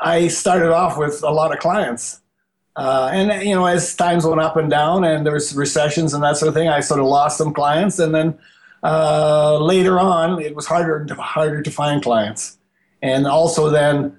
I 0.00 0.28
started 0.28 0.72
off 0.72 0.98
with 0.98 1.22
a 1.22 1.30
lot 1.30 1.52
of 1.52 1.58
clients 1.58 2.20
uh, 2.78 3.10
and 3.12 3.42
you 3.42 3.56
know, 3.56 3.66
as 3.66 3.96
times 3.96 4.24
went 4.24 4.40
up 4.40 4.56
and 4.56 4.70
down, 4.70 5.02
and 5.02 5.26
there 5.26 5.32
was 5.32 5.52
recessions 5.52 6.14
and 6.14 6.22
that 6.22 6.36
sort 6.36 6.48
of 6.48 6.54
thing, 6.54 6.68
I 6.68 6.78
sort 6.78 7.00
of 7.00 7.06
lost 7.06 7.36
some 7.36 7.52
clients, 7.52 7.98
and 7.98 8.14
then 8.14 8.38
uh, 8.84 9.58
later 9.58 9.98
on, 9.98 10.40
it 10.40 10.54
was 10.54 10.64
harder 10.64 10.98
and 10.98 11.10
harder 11.10 11.60
to 11.60 11.70
find 11.72 12.00
clients. 12.00 12.56
and 13.02 13.26
also 13.26 13.68
then 13.68 14.18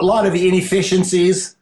a 0.00 0.04
lot 0.04 0.24
of 0.24 0.34
inefficiencies, 0.34 1.56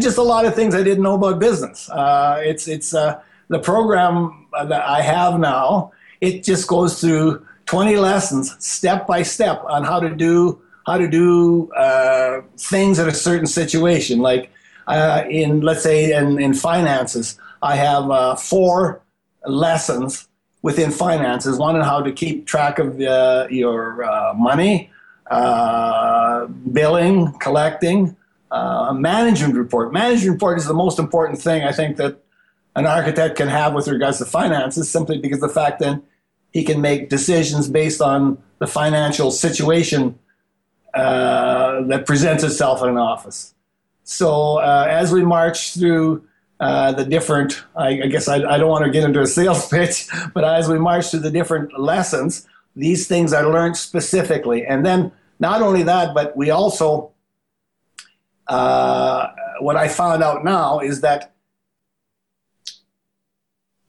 just 0.00 0.18
a 0.18 0.22
lot 0.22 0.44
of 0.44 0.54
things 0.56 0.74
I 0.74 0.82
didn't 0.82 1.04
know 1.04 1.14
about 1.14 1.38
business. 1.38 1.88
Uh, 1.88 2.40
it's 2.42 2.66
it's 2.66 2.94
uh, 2.94 3.20
the 3.48 3.60
program 3.60 4.48
that 4.52 4.82
I 4.82 5.02
have 5.02 5.38
now. 5.38 5.92
It 6.20 6.42
just 6.42 6.66
goes 6.66 7.00
through 7.00 7.46
20 7.66 7.96
lessons, 7.96 8.56
step 8.58 9.06
by 9.06 9.22
step, 9.22 9.62
on 9.68 9.84
how 9.84 10.00
to 10.00 10.10
do 10.10 10.60
how 10.86 10.98
to 10.98 11.08
do 11.08 11.70
uh, 11.72 12.42
things 12.56 12.98
in 12.98 13.08
a 13.08 13.14
certain 13.14 13.46
situation. 13.46 14.20
Like 14.20 14.50
uh, 14.86 15.24
in 15.28 15.60
let's 15.60 15.82
say 15.82 16.12
in, 16.12 16.40
in 16.40 16.54
finances, 16.54 17.38
I 17.62 17.76
have 17.76 18.10
uh, 18.10 18.36
four 18.36 19.02
lessons 19.44 20.28
within 20.62 20.90
finances. 20.90 21.58
One 21.58 21.76
on 21.76 21.82
how 21.82 22.02
to 22.02 22.12
keep 22.12 22.46
track 22.46 22.78
of 22.78 23.00
your 23.00 24.34
money 24.36 24.90
uh, 25.30 26.46
billing, 26.46 27.32
collecting, 27.38 28.16
uh, 28.50 28.92
management 28.92 29.54
report. 29.54 29.92
Management 29.92 30.34
report 30.34 30.58
is 30.58 30.66
the 30.66 30.74
most 30.74 30.98
important 30.98 31.40
thing 31.40 31.64
I 31.64 31.72
think 31.72 31.96
that 31.96 32.22
an 32.76 32.86
architect 32.86 33.36
can 33.36 33.48
have 33.48 33.74
with 33.74 33.88
regards 33.88 34.18
to 34.18 34.24
finances, 34.24 34.88
simply 34.88 35.18
because 35.18 35.40
the 35.40 35.48
fact 35.48 35.80
that 35.80 36.00
he 36.52 36.62
can 36.62 36.80
make 36.80 37.08
decisions 37.08 37.68
based 37.68 38.00
on 38.00 38.38
the 38.58 38.66
financial 38.66 39.30
situation 39.30 40.18
uh, 40.96 41.82
that 41.82 42.06
presents 42.06 42.42
itself 42.42 42.82
in 42.82 42.88
an 42.88 42.96
office. 42.96 43.54
So 44.04 44.58
uh, 44.58 44.86
as 44.88 45.12
we 45.12 45.22
march 45.24 45.74
through 45.74 46.24
uh, 46.58 46.92
the 46.92 47.04
different, 47.04 47.62
I, 47.76 47.88
I 47.88 48.06
guess 48.06 48.28
I, 48.28 48.36
I, 48.36 48.56
don't 48.56 48.70
want 48.70 48.86
to 48.86 48.90
get 48.90 49.04
into 49.04 49.20
a 49.20 49.26
sales 49.26 49.68
pitch, 49.70 50.08
but 50.32 50.42
as 50.42 50.70
we 50.70 50.78
march 50.78 51.10
through 51.10 51.20
the 51.20 51.30
different 51.30 51.78
lessons, 51.78 52.46
these 52.74 53.06
things 53.06 53.34
are 53.34 53.46
learned 53.46 53.76
specifically. 53.76 54.64
And 54.64 54.86
then 54.86 55.12
not 55.38 55.60
only 55.60 55.82
that, 55.82 56.14
but 56.14 56.34
we 56.34 56.48
also, 56.48 57.10
uh, 58.46 59.28
what 59.60 59.76
I 59.76 59.88
found 59.88 60.22
out 60.22 60.46
now 60.46 60.80
is 60.80 61.02
that, 61.02 61.34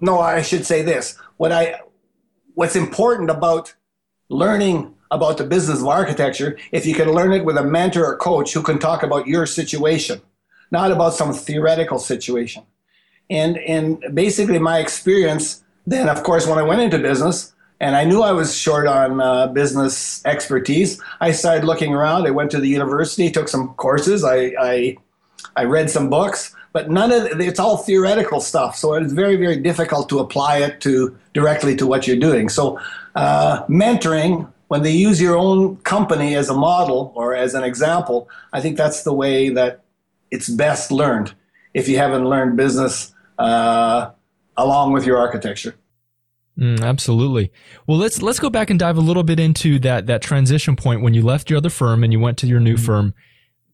no, 0.02 0.20
I 0.20 0.42
should 0.42 0.66
say 0.66 0.82
this. 0.82 1.18
What 1.38 1.54
I, 1.54 1.80
what's 2.54 2.76
important 2.76 3.30
about 3.30 3.76
learning 4.30 4.94
about 5.12 5.38
the 5.38 5.44
business 5.44 5.80
of 5.80 5.88
architecture, 5.88 6.58
if 6.72 6.86
you 6.86 6.94
can 6.94 7.12
learn 7.12 7.32
it 7.32 7.46
with 7.46 7.58
a 7.58 7.64
mentor 7.64 8.06
or 8.06 8.18
coach 8.18 8.54
who 8.54 8.62
can 8.62 8.78
talk 8.78 9.04
about 9.04 9.28
your 9.28 9.46
situation, 9.46 10.22
not 10.72 10.92
about 10.92 11.14
some 11.14 11.34
theoretical 11.34 12.00
situation. 12.00 12.64
And, 13.30 13.58
and 13.58 14.04
basically 14.14 14.60
my 14.60 14.80
experience 14.80 15.64
then, 15.88 16.10
of 16.10 16.22
course, 16.24 16.46
when 16.46 16.60
I 16.60 16.64
went 16.64 16.82
into 16.82 17.00
business, 17.00 17.54
and 17.80 17.96
I 17.96 18.04
knew 18.04 18.22
I 18.22 18.34
was 18.34 18.58
short 18.58 18.88
on 18.88 19.22
uh, 19.22 19.48
business 19.48 20.26
expertise. 20.26 21.02
I 21.22 21.32
started 21.32 21.64
looking 21.64 21.94
around. 21.94 22.28
I 22.28 22.32
went 22.32 22.52
to 22.52 22.60
the 22.60 22.68
university, 22.68 23.32
took 23.32 23.48
some 23.48 23.70
courses. 23.76 24.24
I, 24.24 24.54
I, 24.60 24.98
I 25.56 25.64
read 25.64 25.90
some 25.90 26.10
books, 26.10 26.54
but 26.74 26.90
none 26.90 27.12
of 27.12 27.24
it, 27.26 27.40
it's 27.40 27.60
all 27.60 27.78
theoretical 27.78 28.42
stuff. 28.42 28.76
So 28.76 28.96
it's 28.96 29.14
very, 29.14 29.38
very 29.38 29.58
difficult 29.58 30.10
to 30.10 30.20
apply 30.20 30.58
it 30.58 30.82
to 30.82 31.16
directly 31.34 31.76
to 31.78 31.88
what 31.88 32.08
you're 32.08 32.18
doing. 32.18 32.50
So 32.50 32.80
uh, 33.18 33.66
mentoring, 33.66 34.48
when 34.68 34.84
they 34.84 34.92
use 34.92 35.20
your 35.20 35.36
own 35.36 35.78
company 35.78 36.36
as 36.36 36.50
a 36.50 36.54
model 36.54 37.12
or 37.16 37.36
as 37.36 37.56
an 37.56 37.64
example, 37.64 38.30
I 38.54 38.62
think 38.62 38.78
that's 38.78 39.04
the 39.04 39.14
way 39.14 39.50
that 39.50 39.84
it's 40.30 40.50
best 40.50 40.92
learned 40.92 41.34
if 41.74 41.88
you 41.90 41.98
haven't 41.98 42.26
learned 42.26 42.58
business 42.58 43.14
uh, 43.40 44.12
along 44.56 44.94
with 44.94 45.06
your 45.06 45.18
architecture. 45.18 45.76
Mm, 46.60 46.84
absolutely. 46.84 47.52
Well, 47.88 47.98
let's 47.98 48.22
let's 48.22 48.40
go 48.40 48.50
back 48.50 48.70
and 48.70 48.80
dive 48.80 48.98
a 48.98 49.02
little 49.02 49.24
bit 49.24 49.40
into 49.40 49.80
that 49.80 50.06
that 50.08 50.22
transition 50.22 50.76
point 50.76 51.02
when 51.02 51.14
you 51.14 51.24
left 51.24 51.50
your 51.50 51.58
other 51.58 51.70
firm 51.70 52.04
and 52.04 52.14
you 52.14 52.20
went 52.20 52.38
to 52.40 52.48
your 52.48 52.60
new 52.60 52.76
mm-hmm. 52.76 52.86
firm. 52.86 53.14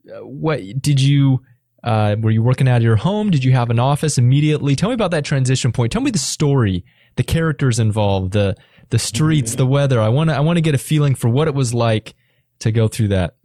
Uh, 0.10 0.26
what 0.26 0.60
did 0.82 1.02
you? 1.02 1.42
Uh, 1.84 2.16
were 2.20 2.32
you 2.32 2.42
working 2.42 2.68
out 2.68 2.78
of 2.78 2.84
your 2.84 2.96
home? 2.96 3.30
Did 3.30 3.44
you 3.44 3.52
have 3.52 3.70
an 3.70 3.80
office 3.80 4.18
immediately? 4.18 4.75
Tell 4.75 4.90
me 4.90 4.96
about 4.96 5.12
that 5.12 5.25
transition 5.25 5.72
point. 5.72 5.92
Tell 5.92 6.02
me 6.02 6.12
the 6.12 6.18
story, 6.18 6.86
the 7.18 7.24
characters 7.24 7.80
involved, 7.80 8.32
the 8.32 8.56
the 8.90 9.00
streets, 9.00 9.52
mm-hmm. 9.52 9.58
the 9.58 9.68
weather. 9.68 10.00
I 10.00 10.10
want 10.10 10.30
to 10.30 10.36
I 10.36 10.40
want 10.40 10.58
to 10.58 10.62
get 10.62 10.75
a 10.75 10.80
feeling 10.80 11.16
for 11.16 11.30
what 11.30 11.48
it 11.48 11.56
was 11.56 11.74
like 11.74 12.16
to 12.60 12.72
go 12.72 12.88
through 12.88 13.10
that. 13.10 13.36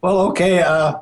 Well, 0.00 0.20
okay. 0.28 0.62
Uh, 0.62 0.94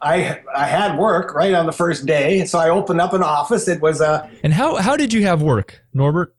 I 0.00 0.40
I 0.54 0.66
had 0.66 0.98
work 0.98 1.34
right 1.34 1.54
on 1.54 1.66
the 1.66 1.72
first 1.72 2.06
day, 2.06 2.44
so 2.44 2.58
I 2.58 2.68
opened 2.68 3.00
up 3.00 3.12
an 3.12 3.22
office. 3.22 3.66
It 3.66 3.80
was 3.80 4.00
a. 4.00 4.08
Uh, 4.08 4.28
and 4.42 4.52
how 4.52 4.76
how 4.76 4.96
did 4.96 5.12
you 5.12 5.24
have 5.24 5.42
work, 5.42 5.82
Norbert? 5.92 6.36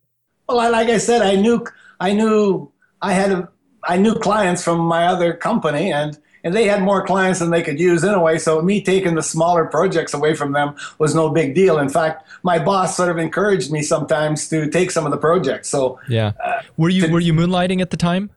Well, 0.47 0.71
like 0.71 0.87
I 0.89 0.99
said, 0.99 1.21
I 1.21 1.35
knew 1.35 1.65
I 1.99 2.13
knew 2.13 2.71
I 3.01 3.13
had 3.13 3.31
a, 3.31 3.49
I 3.83 3.97
knew 3.97 4.15
clients 4.15 4.63
from 4.63 4.79
my 4.79 5.07
other 5.07 5.33
company, 5.33 5.91
and 5.91 6.17
and 6.45 6.55
they 6.55 6.65
had 6.65 6.81
more 6.83 7.03
clients 7.03 7.39
than 7.39 7.49
they 7.49 7.63
could 7.63 7.79
use 7.79 8.03
anyway. 8.03 8.37
So 8.37 8.61
me 8.61 8.81
taking 8.81 9.15
the 9.15 9.23
smaller 9.23 9.65
projects 9.65 10.13
away 10.13 10.35
from 10.35 10.53
them 10.53 10.75
was 10.99 11.15
no 11.15 11.29
big 11.29 11.55
deal. 11.55 11.79
In 11.79 11.89
fact, 11.89 12.25
my 12.43 12.59
boss 12.59 12.95
sort 12.95 13.09
of 13.09 13.17
encouraged 13.17 13.71
me 13.71 13.81
sometimes 13.81 14.47
to 14.49 14.69
take 14.69 14.91
some 14.91 15.05
of 15.05 15.11
the 15.11 15.17
projects. 15.17 15.67
So 15.69 15.99
yeah, 16.07 16.33
uh, 16.41 16.61
were 16.77 16.89
you 16.89 17.07
to, 17.07 17.11
were 17.11 17.19
you 17.19 17.33
moonlighting 17.33 17.81
at 17.81 17.89
the 17.89 17.97
time? 17.97 18.29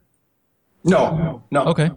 No, 0.83 1.43
no. 1.51 1.65
Okay. 1.65 1.91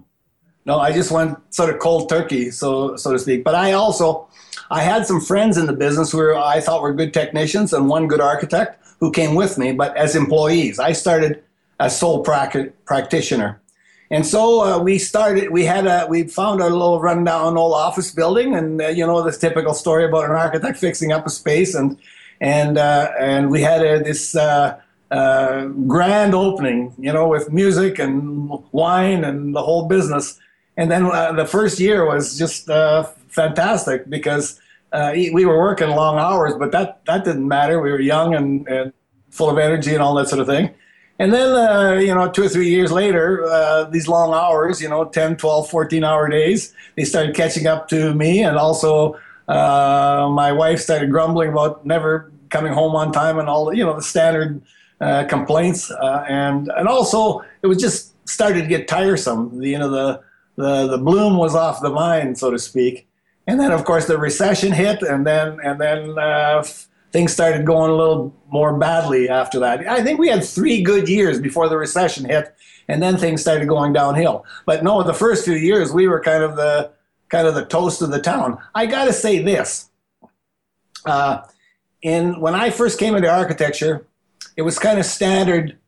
No, 0.64 0.78
I 0.78 0.92
just 0.92 1.10
went 1.10 1.36
sort 1.52 1.70
of 1.70 1.80
cold 1.80 2.08
turkey, 2.08 2.52
so 2.52 2.94
so 2.96 3.10
to 3.12 3.18
speak. 3.18 3.42
But 3.42 3.54
I 3.54 3.72
also 3.72 4.28
I 4.70 4.82
had 4.82 5.06
some 5.06 5.20
friends 5.20 5.56
in 5.56 5.66
the 5.66 5.72
business 5.72 6.12
who 6.12 6.36
I 6.36 6.60
thought 6.60 6.82
were 6.82 6.92
good 6.92 7.14
technicians 7.14 7.72
and 7.72 7.88
one 7.88 8.06
good 8.06 8.20
architect 8.20 8.78
who 9.00 9.10
came 9.10 9.34
with 9.34 9.56
me, 9.56 9.72
but 9.72 9.96
as 9.96 10.14
employees. 10.14 10.78
I 10.78 10.92
started 10.92 11.42
as 11.80 11.98
sole 11.98 12.22
practitioner. 12.22 13.61
And 14.12 14.26
so 14.26 14.60
uh, 14.62 14.78
we 14.78 14.98
started. 14.98 15.50
We 15.50 15.64
had 15.64 15.86
a. 15.86 16.06
We 16.08 16.24
found 16.24 16.60
a 16.60 16.68
little 16.68 17.00
rundown 17.00 17.56
old 17.56 17.72
office 17.72 18.10
building, 18.10 18.54
and 18.54 18.80
uh, 18.80 18.88
you 18.88 19.06
know 19.06 19.22
this 19.22 19.38
typical 19.38 19.72
story 19.72 20.04
about 20.04 20.26
an 20.26 20.32
architect 20.32 20.76
fixing 20.78 21.12
up 21.12 21.26
a 21.26 21.30
space, 21.30 21.74
and 21.74 21.96
and 22.42 22.76
uh, 22.76 23.10
and 23.18 23.50
we 23.50 23.62
had 23.62 23.82
a, 23.82 24.04
this 24.04 24.36
uh, 24.36 24.78
uh, 25.10 25.64
grand 25.86 26.34
opening, 26.34 26.94
you 26.98 27.10
know, 27.10 27.26
with 27.26 27.50
music 27.50 27.98
and 27.98 28.50
wine 28.72 29.24
and 29.24 29.56
the 29.56 29.62
whole 29.62 29.88
business. 29.88 30.38
And 30.76 30.90
then 30.90 31.06
uh, 31.06 31.32
the 31.32 31.46
first 31.46 31.80
year 31.80 32.04
was 32.06 32.36
just 32.38 32.66
fantastic 33.28 34.08
because 34.08 34.60
uh, 34.92 35.12
we 35.14 35.44
were 35.46 35.58
working 35.58 35.88
long 35.88 36.18
hours, 36.18 36.54
but 36.58 36.70
that, 36.72 37.04
that 37.06 37.24
didn't 37.24 37.48
matter. 37.48 37.80
We 37.80 37.90
were 37.90 38.00
young 38.00 38.34
and, 38.34 38.66
and 38.68 38.92
full 39.30 39.50
of 39.50 39.58
energy 39.58 39.92
and 39.92 40.02
all 40.02 40.14
that 40.14 40.28
sort 40.28 40.40
of 40.40 40.46
thing. 40.46 40.74
And 41.22 41.32
then, 41.32 41.54
uh, 41.54 41.92
you 42.00 42.12
know, 42.12 42.28
two 42.28 42.42
or 42.42 42.48
three 42.48 42.68
years 42.68 42.90
later, 42.90 43.44
uh, 43.44 43.84
these 43.84 44.08
long 44.08 44.34
hours, 44.34 44.82
you 44.82 44.88
know, 44.88 45.04
10, 45.04 45.36
12, 45.36 45.70
14 45.70 46.02
hour 46.02 46.28
days, 46.28 46.74
they 46.96 47.04
started 47.04 47.36
catching 47.36 47.68
up 47.68 47.86
to 47.90 48.12
me. 48.12 48.42
And 48.42 48.56
also, 48.56 49.16
uh, 49.46 50.28
my 50.32 50.50
wife 50.50 50.80
started 50.80 51.12
grumbling 51.12 51.50
about 51.50 51.86
never 51.86 52.32
coming 52.48 52.72
home 52.72 52.96
on 52.96 53.12
time 53.12 53.38
and 53.38 53.48
all, 53.48 53.72
you 53.72 53.84
know, 53.84 53.94
the 53.94 54.02
standard 54.02 54.60
uh, 55.00 55.22
complaints. 55.28 55.92
Uh, 55.92 56.26
and, 56.28 56.72
and 56.76 56.88
also, 56.88 57.44
it 57.62 57.68
was 57.68 57.78
just 57.78 58.16
started 58.28 58.62
to 58.62 58.66
get 58.66 58.88
tiresome. 58.88 59.62
You 59.62 59.78
know, 59.78 59.90
the, 59.90 60.22
the, 60.56 60.88
the 60.88 60.98
bloom 60.98 61.36
was 61.36 61.54
off 61.54 61.80
the 61.82 61.90
vine, 61.90 62.34
so 62.34 62.50
to 62.50 62.58
speak 62.58 63.06
and 63.46 63.58
then 63.58 63.72
of 63.72 63.84
course 63.84 64.06
the 64.06 64.18
recession 64.18 64.72
hit, 64.72 65.02
and 65.02 65.26
then 65.26 65.58
and 65.64 65.80
then 65.80 66.18
uh, 66.18 66.64
things 67.12 67.32
started 67.32 67.66
going 67.66 67.90
a 67.90 67.94
little 67.94 68.34
more 68.48 68.76
badly 68.76 69.28
after 69.28 69.60
that. 69.60 69.86
I 69.86 70.02
think 70.02 70.18
we 70.18 70.28
had 70.28 70.44
three 70.44 70.82
good 70.82 71.08
years 71.08 71.40
before 71.40 71.68
the 71.68 71.76
recession 71.76 72.24
hit, 72.24 72.54
and 72.88 73.02
then 73.02 73.16
things 73.16 73.42
started 73.42 73.68
going 73.68 73.92
downhill. 73.92 74.44
But 74.66 74.82
no, 74.82 75.02
the 75.02 75.14
first 75.14 75.44
few 75.44 75.54
years 75.54 75.92
we 75.92 76.08
were 76.08 76.20
kind 76.20 76.42
of 76.42 76.56
the 76.56 76.92
kind 77.28 77.46
of 77.46 77.54
the 77.54 77.64
toast 77.64 78.02
of 78.02 78.10
the 78.10 78.20
town. 78.20 78.58
I 78.74 78.86
got 78.86 79.06
to 79.06 79.12
say 79.12 79.42
this. 79.42 79.88
Uh, 81.04 81.42
in 82.00 82.40
when 82.40 82.54
I 82.54 82.70
first 82.70 82.98
came 82.98 83.14
into 83.14 83.30
architecture, 83.30 84.06
it 84.56 84.62
was 84.62 84.78
kind 84.78 84.98
of 84.98 85.04
standard 85.04 85.78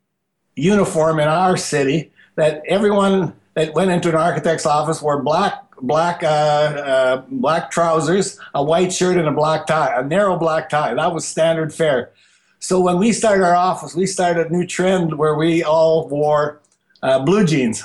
uniform 0.57 1.19
in 1.19 1.29
our 1.29 1.57
city 1.57 2.13
that 2.37 2.63
everyone 2.69 3.35
that 3.55 3.75
went 3.75 3.91
into 3.91 4.09
an 4.09 4.17
architect's 4.17 4.67
office 4.67 5.01
wore 5.01 5.23
black 5.23 5.65
black 5.81 6.23
uh, 6.23 6.27
uh, 6.27 7.25
black 7.29 7.71
trousers, 7.71 8.39
a 8.55 8.63
white 8.63 8.93
shirt, 8.93 9.17
and 9.17 9.29
a 9.29 9.33
black 9.33 9.67
tie, 9.67 9.95
a 9.99 10.05
narrow 10.05 10.39
black 10.39 10.69
tie. 10.69 10.95
That 10.95 11.13
was 11.13 11.27
standard 11.27 11.73
fare. 11.73 12.13
So 12.59 12.81
when 12.81 12.99
we 12.99 13.13
started 13.13 13.45
our 13.45 13.57
office, 13.57 13.95
we 13.95 14.07
started 14.07 14.47
a 14.47 14.51
new 14.51 14.67
trend 14.67 15.19
where 15.19 15.35
we 15.35 15.63
all 15.63 16.09
wore 16.09 16.61
uh, 17.03 17.19
blue 17.19 17.45
jeans 17.45 17.85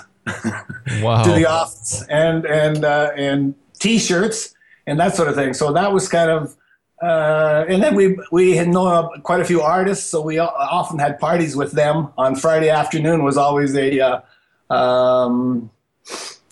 wow. 1.01 1.23
to 1.23 1.31
the 1.31 1.45
office 1.47 2.05
and 2.09 2.45
and 2.45 2.85
uh, 2.85 3.11
and 3.15 3.55
t-shirts 3.79 4.55
and 4.87 4.99
that 4.99 5.15
sort 5.15 5.27
of 5.27 5.35
thing. 5.35 5.53
So 5.53 5.73
that 5.73 5.91
was 5.91 6.07
kind 6.07 6.29
of. 6.29 6.55
Uh, 7.01 7.63
and 7.69 7.81
then 7.81 7.95
we 7.95 8.17
we 8.29 8.57
had 8.57 8.67
known 8.67 9.21
quite 9.21 9.39
a 9.39 9.45
few 9.45 9.61
artists, 9.61 10.05
so 10.05 10.21
we 10.21 10.37
often 10.37 10.99
had 10.99 11.17
parties 11.17 11.55
with 11.55 11.71
them. 11.71 12.09
On 12.17 12.35
Friday 12.35 12.69
afternoon 12.69 13.23
was 13.23 13.37
always 13.37 13.73
a 13.73 14.01
uh, 14.01 14.21
um, 14.69 15.69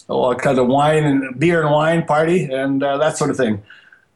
oh, 0.10 0.34
kind 0.36 0.58
of 0.60 0.68
wine 0.68 1.04
and 1.04 1.40
beer 1.40 1.62
and 1.62 1.72
wine 1.72 2.06
party 2.06 2.46
and 2.46 2.84
uh, 2.84 2.98
that 2.98 3.18
sort 3.18 3.30
of 3.30 3.38
thing. 3.38 3.64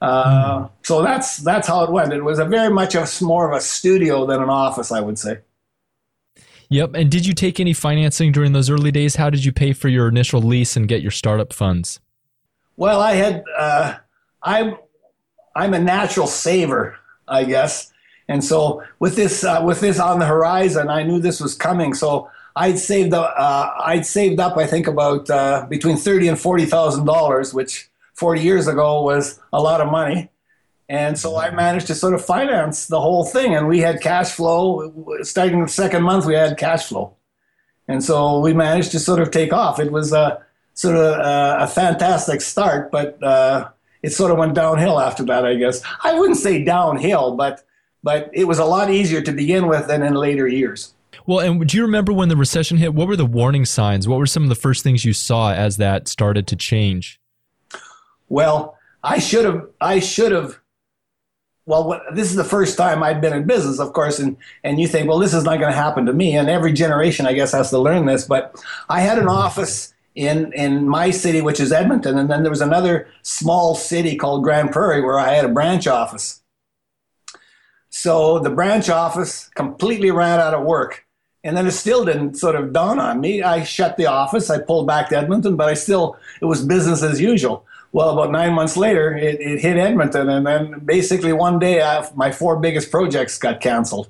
Uh, 0.01 0.67
so 0.81 1.03
that's 1.03 1.38
that's 1.38 1.67
how 1.67 1.84
it 1.84 1.91
went. 1.91 2.12
It 2.12 2.24
was 2.24 2.39
a 2.39 2.46
very 2.46 2.74
much 2.74 2.96
a 2.96 3.08
more 3.22 3.50
of 3.50 3.55
a 3.55 3.62
studio 3.62 4.25
than 4.25 4.41
an 4.41 4.50
office, 4.50 4.91
I 4.91 5.00
would 5.00 5.20
say. 5.20 5.39
Yep. 6.70 6.91
And 6.96 7.12
did 7.12 7.25
you 7.25 7.34
take 7.34 7.60
any 7.60 7.74
financing 7.74 8.31
during 8.31 8.53
those 8.53 8.70
early 8.70 8.91
days? 8.91 9.17
How 9.17 9.29
did 9.29 9.43
you 9.43 9.51
pay 9.51 9.74
for 9.74 9.89
your 9.89 10.08
initial 10.08 10.41
lease 10.41 10.77
and 10.77 10.88
get 10.88 11.01
your 11.01 11.12
startup 11.12 11.51
funds? 11.53 12.00
Well, 12.77 13.01
I 13.01 13.13
had 13.13 13.43
uh, 13.55 13.96
I'm 14.41 14.77
I'm 15.55 15.74
a 15.74 15.79
natural 15.79 16.27
saver, 16.27 16.98
I 17.27 17.43
guess, 17.43 17.91
and 18.27 18.43
so 18.43 18.84
with 19.00 19.15
this 19.15 19.43
uh, 19.43 19.62
with 19.63 19.81
this 19.81 20.00
on 20.00 20.17
the 20.17 20.25
horizon, 20.25 20.89
I 20.89 21.03
knew 21.03 21.20
this 21.20 21.41
was 21.41 21.53
coming. 21.53 21.93
So 21.93 22.31
I'd 22.55 22.79
saved 22.79 23.13
up, 23.13 23.34
uh, 23.38 23.72
I'd 23.86 24.05
saved 24.05 24.39
up, 24.39 24.58
I 24.58 24.67
think 24.67 24.88
about 24.88 25.29
uh, 25.29 25.65
between 25.70 25.98
thirty 25.98 26.27
and 26.27 26.39
forty 26.39 26.65
thousand 26.65 27.05
dollars, 27.05 27.53
which 27.53 27.89
forty 28.13 28.41
years 28.41 28.67
ago 28.67 29.03
was 29.03 29.39
a 29.53 29.62
lot 29.62 29.81
of 29.81 29.91
money. 29.91 30.29
And 30.89 31.17
so 31.17 31.38
I 31.38 31.51
managed 31.51 31.88
to 31.88 31.96
sort 31.96 32.13
of 32.13 32.25
finance 32.25 32.88
the 32.88 33.00
whole 33.00 33.24
thing, 33.24 33.55
and 33.55 33.67
we 33.67 33.79
had 33.79 34.01
cash 34.01 34.31
flow. 34.31 35.17
Starting 35.22 35.62
the 35.63 35.70
second 35.70 36.03
month, 36.03 36.25
we 36.25 36.34
had 36.34 36.58
cash 36.58 36.88
flow, 36.88 37.15
and 37.88 38.03
so 38.03 38.39
we 38.39 38.53
managed 38.53 38.91
to 38.91 39.00
sort 39.00 39.22
of 39.22 39.31
take 39.31 39.53
off. 39.53 39.79
It 39.79 39.91
was 39.91 40.12
a 40.12 40.43
sort 40.74 40.98
of 40.98 41.01
a, 41.01 41.58
a 41.62 41.67
fantastic 41.67 42.41
start, 42.41 42.91
but 42.91 43.24
uh, 43.24 43.70
it 44.03 44.12
sort 44.12 44.31
of 44.31 44.38
went 44.38 44.55
downhill 44.55 45.00
after 45.00 45.24
that. 45.24 45.46
I 45.46 45.55
guess 45.55 45.81
I 46.03 46.20
wouldn't 46.20 46.39
say 46.39 46.65
downhill, 46.65 47.38
but 47.38 47.63
but 48.03 48.29
it 48.34 48.46
was 48.46 48.60
a 48.60 48.65
lot 48.65 48.89
easier 48.89 49.22
to 49.22 49.31
begin 49.31 49.67
with 49.67 49.88
than 49.88 50.03
in 50.03 50.15
later 50.15 50.48
years. 50.48 50.93
Well, 51.28 51.40
and 51.40 51.68
do 51.68 51.78
you 51.78 51.84
remember 51.84 52.13
when 52.13 52.30
the 52.30 52.36
recession 52.36 52.78
hit? 52.78 52.94
What 52.94 53.08
were 53.08 53.16
the 53.16 53.25
warning 53.25 53.66
signs? 53.66 54.08
What 54.08 54.20
were 54.20 54.25
some 54.25 54.44
of 54.44 54.50
the 54.50 54.56
first 54.56 54.84
things 54.84 55.06
you 55.06 55.13
saw 55.13 55.54
as 55.54 55.78
that 55.78 56.08
started 56.08 56.48
to 56.48 56.56
change? 56.56 57.20
Well, 58.30 58.78
I 59.04 59.20
should 59.20 59.46
have. 59.46 59.68
I 59.80 60.00
should 60.00 60.32
have. 60.32 60.60
Well, 61.66 61.88
what, 61.88 62.01
this 62.13 62.30
is 62.30 62.36
the 62.36 62.44
first 62.44 62.78
time 62.78 63.04
I'd 63.04 63.22
been 63.22 63.34
in 63.34 63.46
business, 63.46 63.80
of 63.80 63.94
course, 63.94 64.20
and 64.20 64.38
and 64.63 64.80
you 64.80 64.88
think, 64.88 65.08
well, 65.08 65.20
this 65.20 65.34
is 65.34 65.44
not 65.44 65.60
going 65.60 65.72
to 65.72 65.78
happen 65.78 66.06
to 66.06 66.13
me. 66.13 66.36
And 66.36 66.50
every 66.50 66.74
generation, 66.74 67.25
I 67.25 67.34
guess, 67.34 67.51
has 67.51 67.70
to 67.70 67.78
learn 67.80 68.06
this. 68.06 68.25
But 68.25 68.56
I 68.90 69.01
had 69.01 69.18
an 69.18 69.28
office 69.28 69.94
in 70.16 70.51
in 70.54 70.88
my 70.88 71.12
city, 71.12 71.42
which 71.42 71.60
is 71.60 71.72
Edmonton, 71.72 72.18
and 72.18 72.30
then 72.30 72.42
there 72.44 72.50
was 72.50 72.62
another 72.62 73.08
small 73.22 73.75
city 73.75 74.16
called 74.16 74.44
Grande 74.44 74.72
Prairie 74.72 75.01
where 75.01 75.20
I 75.20 75.34
had 75.34 75.46
a 75.46 75.50
branch 75.50 75.88
office. 75.88 76.42
So 77.90 78.40
the 78.40 78.50
branch 78.50 78.90
office 78.90 79.50
completely 79.56 80.12
ran 80.12 80.40
out 80.40 80.54
of 80.54 80.63
work. 80.63 81.06
And 81.43 81.57
then 81.57 81.65
it 81.65 81.71
still 81.71 82.05
didn't 82.05 82.36
sort 82.36 82.55
of 82.55 82.71
dawn 82.71 83.00
on 83.00 83.19
me. 83.19 83.41
I 83.41 83.63
shut 83.63 83.98
the 83.98 84.05
office, 84.05 84.50
I 84.50 84.60
pulled 84.60 84.88
back 84.88 85.10
to 85.10 85.17
Edmonton, 85.17 85.55
but 85.55 85.69
I 85.69 85.74
still, 85.74 86.17
it 86.39 86.45
was 86.45 86.63
business 86.63 87.01
as 87.01 87.19
usual. 87.19 87.65
Well, 87.93 88.10
about 88.12 88.31
nine 88.31 88.53
months 88.53 88.77
later, 88.77 89.15
it, 89.15 89.41
it 89.41 89.60
hit 89.60 89.77
Edmonton. 89.77 90.29
And 90.29 90.45
then 90.45 90.79
basically 90.86 91.33
one 91.33 91.60
day, 91.60 91.81
I, 91.81 92.07
my 92.15 92.31
four 92.31 92.60
biggest 92.60 92.91
projects 92.91 93.38
got 93.38 93.60
canceled. 93.60 94.10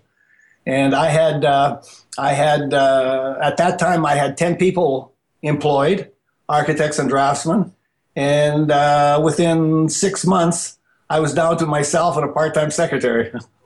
And 0.66 0.94
I 0.94 1.08
had, 1.08 1.44
uh, 1.44 1.82
I 2.18 2.34
had, 2.34 2.74
uh, 2.74 3.38
at 3.42 3.58
that 3.58 3.80
time, 3.80 4.06
I 4.06 4.16
had 4.16 4.38
10 4.38 4.58
people 4.58 5.14
employed, 5.42 6.12
architects 6.48 7.00
and 7.00 7.10
draftsmen. 7.10 7.74
And 8.16 8.72
uh, 8.72 9.22
within 9.24 9.90
six 9.90 10.26
months, 10.26 10.78
I 11.10 11.20
was 11.20 11.34
down 11.34 11.58
to 11.58 11.66
myself 11.66 12.18
and 12.18 12.30
a 12.30 12.32
part 12.32 12.54
time 12.54 12.72
secretary. 12.72 13.34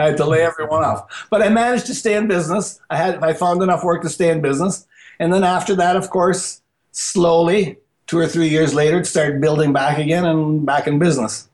I 0.00 0.06
had 0.06 0.16
to 0.18 0.24
lay 0.24 0.42
everyone 0.42 0.84
off. 0.84 1.26
But 1.30 1.42
I 1.42 1.48
managed 1.48 1.86
to 1.86 1.94
stay 1.94 2.16
in 2.16 2.28
business. 2.28 2.80
I 2.90 2.96
had 2.96 3.22
I 3.22 3.32
found 3.32 3.62
enough 3.62 3.84
work 3.84 4.02
to 4.02 4.08
stay 4.08 4.30
in 4.30 4.40
business. 4.40 4.86
And 5.18 5.32
then 5.32 5.44
after 5.44 5.74
that, 5.76 5.96
of 5.96 6.10
course, 6.10 6.62
slowly, 6.92 7.76
two 8.06 8.18
or 8.18 8.26
three 8.26 8.48
years 8.48 8.74
later, 8.74 9.00
it 9.00 9.06
started 9.06 9.40
building 9.40 9.72
back 9.72 9.98
again 9.98 10.24
and 10.24 10.64
back 10.64 10.86
in 10.86 10.98
business. 10.98 11.48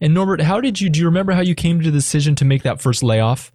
And 0.00 0.12
Norbert, 0.12 0.42
how 0.42 0.60
did 0.60 0.80
you 0.80 0.90
do 0.90 1.00
you 1.00 1.06
remember 1.06 1.32
how 1.32 1.40
you 1.40 1.54
came 1.54 1.80
to 1.80 1.90
the 1.90 1.98
decision 1.98 2.34
to 2.36 2.44
make 2.44 2.62
that 2.62 2.80
first 2.80 3.02
layoff? 3.02 3.52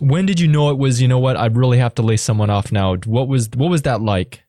When 0.00 0.26
did 0.26 0.40
you 0.40 0.48
know 0.48 0.70
it 0.70 0.78
was, 0.78 1.00
you 1.00 1.06
know 1.06 1.20
what, 1.20 1.36
I 1.36 1.46
really 1.46 1.78
have 1.78 1.94
to 1.96 2.02
lay 2.02 2.16
someone 2.16 2.50
off 2.50 2.72
now? 2.72 2.96
What 2.96 3.28
was 3.28 3.48
what 3.54 3.70
was 3.70 3.82
that 3.82 4.00
like? 4.00 4.44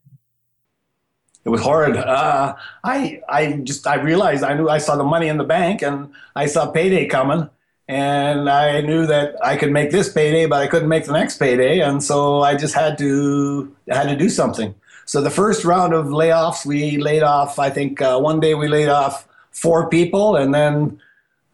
it 1.46 1.50
was 1.50 1.62
horrid. 1.62 1.96
Uh, 1.96 2.56
I 2.84 3.22
I 3.30 3.52
just 3.64 3.86
I 3.86 3.96
realized 3.96 4.44
I 4.44 4.56
knew 4.56 4.68
I 4.68 4.80
saw 4.80 4.96
the 4.96 5.04
money 5.04 5.28
in 5.28 5.38
the 5.38 5.44
bank 5.44 5.84
and 5.84 6.12
I 6.36 6.48
saw 6.48 6.72
payday 6.72 7.06
coming 7.06 7.50
and 7.88 8.50
I 8.50 8.82
knew 8.82 9.06
that 9.06 9.36
I 9.44 9.58
could 9.58 9.72
make 9.72 9.92
this 9.92 10.12
payday, 10.12 10.48
but 10.48 10.62
I 10.62 10.68
couldn't 10.68 10.90
make 10.90 11.06
the 11.06 11.14
next 11.14 11.38
payday, 11.38 11.80
and 11.80 12.04
so 12.04 12.42
I 12.42 12.56
just 12.56 12.74
had 12.74 12.98
to 12.98 13.76
had 13.88 14.10
to 14.10 14.16
do 14.16 14.30
something. 14.30 14.74
So 15.06 15.22
the 15.22 15.30
first 15.30 15.64
round 15.66 15.94
of 15.94 16.08
layoffs, 16.08 16.66
we 16.66 16.98
laid 16.98 17.22
off. 17.22 17.60
I 17.60 17.70
think 17.70 18.02
uh, 18.02 18.20
one 18.20 18.40
day 18.40 18.56
we 18.56 18.68
laid 18.68 18.90
off 18.90 19.28
four 19.52 19.88
people, 19.90 20.36
and 20.36 20.54
then 20.54 21.00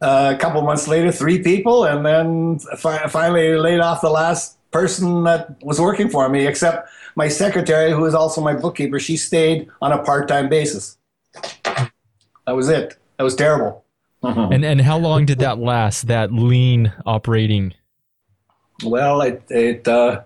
uh, 0.01 0.33
a 0.33 0.39
couple 0.39 0.61
months 0.61 0.87
later, 0.87 1.11
three 1.11 1.43
people, 1.43 1.83
and 1.83 2.05
then 2.05 2.59
fi- 2.77 3.07
finally 3.07 3.57
laid 3.57 3.81
off 3.81 4.01
the 4.01 4.09
last 4.09 4.57
person 4.71 5.25
that 5.25 5.61
was 5.61 5.81
working 5.81 6.09
for 6.09 6.29
me, 6.29 6.47
except 6.47 6.89
my 7.15 7.27
secretary, 7.27 7.91
who 7.91 8.05
is 8.05 8.13
also 8.13 8.39
my 8.39 8.53
bookkeeper. 8.53 8.99
She 8.99 9.17
stayed 9.17 9.67
on 9.81 9.91
a 9.91 10.01
part-time 10.01 10.47
basis. 10.47 10.97
That 11.33 12.55
was 12.55 12.69
it. 12.69 12.97
That 13.17 13.23
was 13.23 13.35
terrible. 13.35 13.83
Mm-hmm. 14.23 14.53
And 14.53 14.65
and 14.65 14.81
how 14.81 14.97
long 14.97 15.25
did 15.25 15.39
that 15.39 15.57
last? 15.57 16.07
That 16.07 16.31
lean 16.31 16.93
operating. 17.05 17.73
Well, 18.83 19.21
it 19.21 19.43
it 19.49 19.87
uh, 19.87 20.21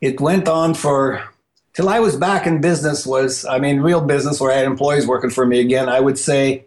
it 0.00 0.20
went 0.20 0.46
on 0.46 0.74
for 0.74 1.24
till 1.72 1.88
I 1.88 2.00
was 2.00 2.16
back 2.16 2.46
in 2.46 2.60
business. 2.60 3.06
Was 3.06 3.46
I 3.46 3.58
mean 3.58 3.80
real 3.80 4.02
business 4.02 4.40
where 4.40 4.52
I 4.52 4.56
had 4.56 4.66
employees 4.66 5.06
working 5.06 5.30
for 5.30 5.46
me 5.46 5.60
again? 5.60 5.88
I 5.88 6.00
would 6.00 6.18
say 6.18 6.66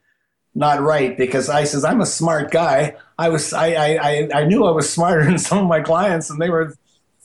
not 0.55 0.81
right 0.81 1.17
because 1.17 1.49
I 1.49 1.65
says 1.65 1.85
I'm 1.85 2.01
a 2.01 2.07
smart 2.07 2.51
guy. 2.51 2.97
I 3.19 3.29
was 3.29 3.53
I, 3.53 3.69
I, 3.69 4.29
I 4.35 4.45
knew 4.45 4.65
I 4.65 4.71
was 4.71 4.91
smarter 4.97 5.25
than 5.25 5.39
some 5.39 5.59
of 5.59 5.67
my 5.67 5.81
clients 5.81 6.31
and 6.31 6.41
they 6.41 6.51
were 6.51 6.75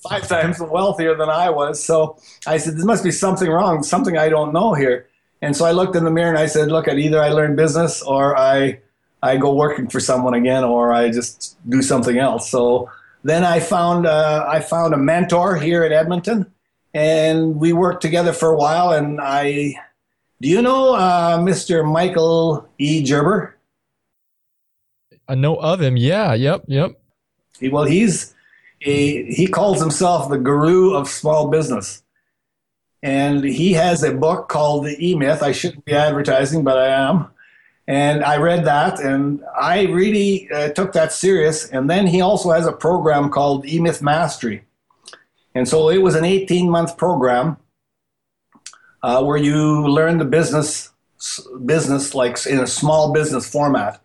five 0.08 0.28
times 0.28 0.60
wealthier 0.60 1.16
than 1.16 1.30
I 1.30 1.50
was. 1.50 1.84
So 1.84 2.18
I 2.46 2.58
said 2.58 2.78
there 2.78 2.86
must 2.86 3.04
be 3.04 3.12
something 3.12 3.50
wrong, 3.50 3.84
something 3.84 4.18
I 4.18 4.30
don't 4.30 4.54
know 4.54 4.74
here. 4.74 5.08
And 5.42 5.56
so 5.56 5.66
I 5.66 5.72
looked 5.72 5.96
in 5.96 6.04
the 6.04 6.12
mirror 6.12 6.30
and 6.30 6.38
I 6.38 6.46
said, 6.46 6.70
look, 6.70 6.88
at 6.88 7.00
either 7.00 7.20
I 7.20 7.30
learn 7.30 7.56
business 7.56 8.02
or 8.02 8.38
I 8.38 8.80
I 9.24 9.38
go 9.38 9.54
working 9.54 9.88
for 9.88 10.00
someone 10.00 10.34
again, 10.34 10.64
or 10.64 10.92
I 10.94 11.12
just 11.12 11.56
do 11.70 11.82
something 11.82 12.18
else. 12.18 12.50
So 12.50 12.90
then 13.24 13.44
I 13.44 13.60
found 13.60 14.06
uh, 14.06 14.46
I 14.48 14.60
found 14.62 14.94
a 14.94 14.98
mentor 14.98 15.58
here 15.58 15.84
at 15.84 15.92
Edmonton, 15.92 16.52
and 16.94 17.56
we 17.56 17.74
worked 17.74 18.02
together 18.02 18.34
for 18.34 18.50
a 18.50 18.56
while. 18.56 18.92
And 18.92 19.20
I, 19.22 19.76
do 20.42 20.50
you 20.50 20.62
know 20.62 20.96
uh, 20.96 21.38
Mr. 21.38 21.90
Michael 21.90 22.68
E. 22.78 23.04
Gerber? 23.04 23.58
I 25.28 25.36
know 25.36 25.56
of 25.56 25.82
him. 25.82 25.98
Yeah. 25.98 26.34
Yep. 26.34 26.66
Yep. 26.68 27.02
He, 27.60 27.70
well, 27.70 27.86
he's 27.86 28.34
a, 28.82 29.32
he 29.32 29.48
calls 29.48 29.80
himself 29.80 30.30
the 30.30 30.38
guru 30.38 30.94
of 30.94 31.08
small 31.08 31.48
business. 31.48 32.04
And 33.04 33.44
he 33.44 33.74
has 33.74 34.04
a 34.04 34.14
book 34.14 34.50
called 34.50 34.86
The 34.86 34.96
E 35.00 35.16
Myth. 35.16 35.42
I 35.42 35.54
shouldn't 35.54 35.86
be 35.86 35.94
advertising, 35.94 36.64
but 36.64 36.78
I 36.78 36.88
am. 36.88 37.28
And 37.88 38.24
I 38.24 38.38
read 38.38 38.66
that 38.66 39.00
and 39.00 39.44
I 39.60 39.84
really 39.84 40.50
uh, 40.52 40.70
took 40.70 40.94
that 40.94 41.12
serious. 41.12 41.68
And 41.68 41.90
then 41.90 42.08
he 42.08 42.22
also 42.22 42.52
has 42.52 42.68
a 42.68 42.72
program 42.72 43.30
called 43.30 43.66
E 43.66 43.80
Myth 43.80 44.02
Mastery. 44.02 44.64
And 45.54 45.68
so 45.68 45.90
it 45.90 46.00
was 46.00 46.16
an 46.16 46.26
18 46.26 46.70
month 46.70 46.98
program 46.98 47.58
uh, 49.04 49.24
where 49.24 49.38
you 49.38 49.88
learn 49.88 50.18
the 50.18 50.26
business 50.26 50.90
business 51.66 52.16
like 52.16 52.46
in 52.48 52.60
a 52.60 52.68
small 52.68 53.14
business 53.14 53.50
format. 53.50 54.02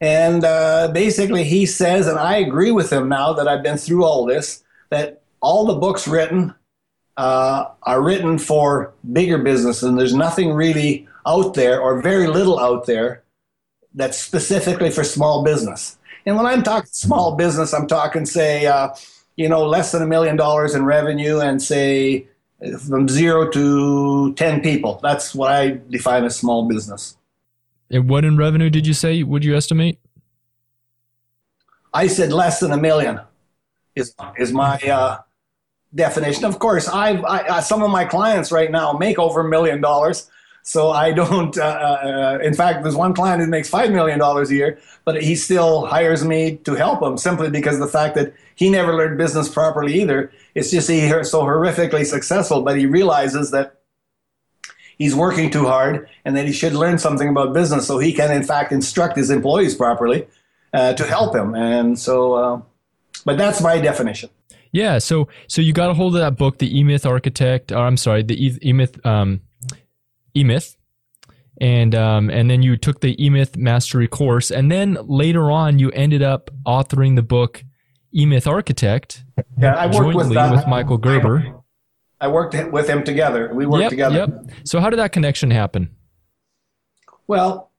And 0.00 0.44
uh, 0.44 0.90
basically, 0.92 1.44
he 1.44 1.66
says, 1.66 2.06
and 2.06 2.18
I 2.18 2.36
agree 2.36 2.72
with 2.72 2.92
him 2.92 3.08
now 3.08 3.32
that 3.34 3.46
I've 3.46 3.62
been 3.62 3.76
through 3.76 4.04
all 4.04 4.24
this, 4.24 4.64
that 4.88 5.22
all 5.40 5.66
the 5.66 5.74
books 5.74 6.08
written 6.08 6.54
uh, 7.16 7.66
are 7.82 8.02
written 8.02 8.38
for 8.38 8.94
bigger 9.12 9.38
business, 9.38 9.82
and 9.82 9.98
there's 9.98 10.14
nothing 10.14 10.54
really 10.54 11.06
out 11.26 11.52
there, 11.54 11.80
or 11.80 12.00
very 12.00 12.26
little 12.26 12.58
out 12.58 12.86
there, 12.86 13.22
that's 13.94 14.18
specifically 14.18 14.90
for 14.90 15.04
small 15.04 15.44
business. 15.44 15.98
And 16.24 16.36
when 16.36 16.46
I'm 16.46 16.62
talking 16.62 16.90
small 16.92 17.36
business, 17.36 17.74
I'm 17.74 17.86
talking, 17.86 18.24
say, 18.24 18.66
uh, 18.66 18.94
you 19.36 19.48
know, 19.48 19.66
less 19.66 19.92
than 19.92 20.02
a 20.02 20.06
million 20.06 20.36
dollars 20.36 20.74
in 20.74 20.84
revenue, 20.84 21.40
and 21.40 21.62
say 21.62 22.26
from 22.86 23.08
zero 23.08 23.48
to 23.50 24.34
ten 24.34 24.60
people. 24.60 25.00
That's 25.02 25.34
what 25.34 25.52
I 25.52 25.80
define 25.88 26.24
as 26.24 26.36
small 26.36 26.68
business. 26.68 27.16
And 27.90 28.08
what 28.08 28.24
in 28.24 28.36
revenue 28.36 28.70
did 28.70 28.86
you 28.86 28.94
say? 28.94 29.22
Would 29.22 29.44
you 29.44 29.56
estimate? 29.56 29.98
I 31.92 32.06
said 32.06 32.32
less 32.32 32.60
than 32.60 32.70
a 32.70 32.76
million 32.76 33.20
is 33.96 34.14
is 34.38 34.52
my 34.52 34.76
uh, 34.76 35.18
definition. 35.94 36.44
Of 36.44 36.58
course, 36.58 36.88
I've 36.88 37.24
I, 37.24 37.38
uh, 37.40 37.60
some 37.60 37.82
of 37.82 37.90
my 37.90 38.04
clients 38.04 38.52
right 38.52 38.70
now 38.70 38.92
make 38.92 39.18
over 39.18 39.40
a 39.40 39.48
million 39.48 39.80
dollars, 39.80 40.30
so 40.62 40.90
I 40.90 41.12
don't. 41.12 41.56
Uh, 41.58 41.62
uh, 41.62 42.38
in 42.42 42.54
fact, 42.54 42.82
there's 42.82 42.94
one 42.94 43.14
client 43.14 43.42
who 43.42 43.48
makes 43.48 43.68
five 43.68 43.90
million 43.90 44.18
dollars 44.18 44.50
a 44.50 44.54
year, 44.54 44.78
but 45.04 45.20
he 45.20 45.34
still 45.34 45.86
hires 45.86 46.24
me 46.24 46.56
to 46.58 46.74
help 46.74 47.02
him 47.02 47.18
simply 47.18 47.50
because 47.50 47.78
the 47.78 47.88
fact 47.88 48.14
that 48.14 48.32
he 48.60 48.68
never 48.68 48.94
learned 48.94 49.16
business 49.16 49.48
properly 49.48 49.98
either. 50.02 50.30
It's 50.54 50.70
just 50.70 50.90
he's 50.90 51.10
so 51.30 51.42
horrifically 51.44 52.04
successful, 52.04 52.60
but 52.60 52.76
he 52.76 52.84
realizes 52.84 53.52
that 53.52 53.80
he's 54.98 55.14
working 55.14 55.50
too 55.50 55.64
hard 55.64 56.06
and 56.26 56.36
that 56.36 56.44
he 56.44 56.52
should 56.52 56.74
learn 56.74 56.98
something 56.98 57.30
about 57.30 57.54
business 57.54 57.86
so 57.86 57.98
he 57.98 58.12
can, 58.12 58.30
in 58.30 58.42
fact, 58.42 58.70
instruct 58.70 59.16
his 59.16 59.30
employees 59.30 59.74
properly 59.74 60.26
uh, 60.74 60.92
to 60.92 61.06
help 61.06 61.34
him. 61.34 61.54
And 61.54 61.98
so, 61.98 62.34
uh, 62.34 62.60
but 63.24 63.38
that's 63.38 63.62
my 63.62 63.80
definition. 63.80 64.28
Yeah. 64.72 64.98
So, 64.98 65.28
so 65.46 65.62
you 65.62 65.72
got 65.72 65.88
a 65.88 65.94
hold 65.94 66.14
of 66.14 66.20
that 66.20 66.36
book, 66.36 66.58
the 66.58 66.78
E 66.78 66.84
Myth 66.84 67.06
Architect. 67.06 67.72
Or 67.72 67.78
I'm 67.78 67.96
sorry, 67.96 68.22
the 68.22 68.36
E 68.62 68.74
Myth, 68.74 69.04
um, 69.06 69.40
E 70.36 70.44
Myth. 70.44 70.76
And 71.62 71.94
um, 71.94 72.28
and 72.28 72.50
then 72.50 72.62
you 72.62 72.76
took 72.76 73.00
the 73.00 73.16
E 73.22 73.30
Myth 73.30 73.56
Mastery 73.56 74.08
course, 74.08 74.50
and 74.50 74.70
then 74.70 74.96
later 75.02 75.50
on 75.50 75.78
you 75.78 75.90
ended 75.90 76.22
up 76.22 76.50
authoring 76.66 77.16
the 77.16 77.22
book 77.22 77.64
E 78.14 78.26
Myth 78.26 78.46
Architect. 78.46 79.24
Yeah, 79.58 79.74
I 79.74 79.86
worked 79.86 80.16
with, 80.16 80.28
with 80.28 80.66
Michael 80.66 80.98
Gerber. 80.98 81.62
I 82.20 82.28
worked 82.28 82.54
with 82.70 82.88
him 82.88 83.02
together. 83.02 83.50
We 83.54 83.66
worked 83.66 83.82
yep, 83.82 83.90
together. 83.90 84.16
Yep. 84.16 84.50
So 84.64 84.80
how 84.80 84.90
did 84.90 84.98
that 84.98 85.12
connection 85.12 85.50
happen? 85.50 85.90
Well, 87.26 87.70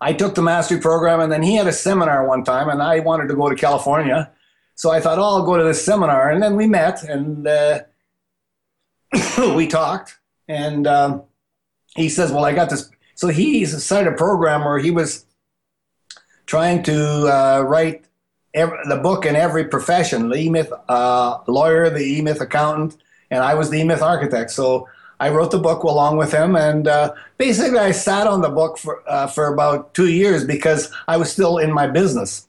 I 0.00 0.14
took 0.14 0.34
the 0.34 0.42
mastery 0.42 0.80
program, 0.80 1.20
and 1.20 1.30
then 1.30 1.42
he 1.42 1.54
had 1.54 1.66
a 1.66 1.72
seminar 1.72 2.26
one 2.26 2.42
time, 2.42 2.68
and 2.68 2.82
I 2.82 3.00
wanted 3.00 3.28
to 3.28 3.34
go 3.34 3.48
to 3.50 3.54
California, 3.54 4.32
so 4.74 4.90
I 4.90 4.98
thought, 4.98 5.18
oh, 5.18 5.22
I'll 5.22 5.44
go 5.44 5.58
to 5.58 5.62
this 5.64 5.84
seminar, 5.84 6.30
and 6.30 6.42
then 6.42 6.56
we 6.56 6.66
met 6.66 7.02
and 7.02 7.46
uh, 7.46 7.80
we 9.54 9.66
talked, 9.66 10.18
and 10.48 10.86
um, 10.86 11.24
he 11.94 12.08
says, 12.08 12.32
well, 12.32 12.46
I 12.46 12.54
got 12.54 12.70
this. 12.70 12.90
So 13.14 13.28
he 13.28 13.66
started 13.66 14.14
a 14.14 14.16
program 14.16 14.64
where 14.64 14.78
he 14.78 14.90
was 14.90 15.26
trying 16.46 16.82
to 16.84 17.26
uh, 17.26 17.60
write 17.60 18.06
every, 18.54 18.78
the 18.88 18.96
book 18.96 19.26
in 19.26 19.36
every 19.36 19.64
profession: 19.64 20.28
the 20.28 20.36
E-Myth 20.36 20.72
uh, 20.88 21.38
lawyer, 21.46 21.90
the 21.90 22.02
E-Myth 22.02 22.40
accountant 22.40 22.96
and 23.30 23.42
I 23.42 23.54
was 23.54 23.70
the 23.70 23.78
E 23.78 23.84
myth 23.84 24.02
architect. 24.02 24.50
So 24.50 24.88
I 25.18 25.28
wrote 25.30 25.50
the 25.50 25.58
book 25.58 25.82
along 25.82 26.16
with 26.16 26.32
him, 26.32 26.56
and 26.56 26.88
uh, 26.88 27.14
basically 27.38 27.78
I 27.78 27.92
sat 27.92 28.26
on 28.26 28.40
the 28.40 28.48
book 28.48 28.78
for 28.78 29.02
uh, 29.08 29.26
for 29.26 29.52
about 29.52 29.94
two 29.94 30.08
years 30.08 30.44
because 30.44 30.90
I 31.08 31.16
was 31.16 31.30
still 31.30 31.58
in 31.58 31.72
my 31.72 31.86
business. 31.86 32.48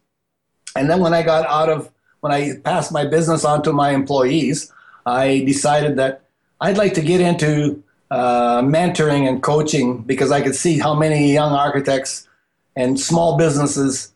And 0.75 0.89
then 0.89 1.01
when 1.01 1.13
I 1.13 1.21
got 1.21 1.45
out 1.47 1.69
of 1.69 1.91
when 2.21 2.31
I 2.31 2.57
passed 2.63 2.91
my 2.91 3.05
business 3.05 3.45
on 3.45 3.61
to 3.63 3.73
my 3.73 3.91
employees, 3.91 4.71
I 5.05 5.43
decided 5.45 5.97
that 5.97 6.23
I'd 6.59 6.77
like 6.77 6.93
to 6.95 7.01
get 7.01 7.19
into 7.19 7.83
uh, 8.09 8.61
mentoring 8.61 9.27
and 9.27 9.41
coaching 9.41 10.01
because 10.03 10.31
I 10.31 10.41
could 10.41 10.55
see 10.55 10.79
how 10.79 10.93
many 10.93 11.33
young 11.33 11.53
architects 11.53 12.27
and 12.75 12.99
small 12.99 13.37
businesses 13.37 14.10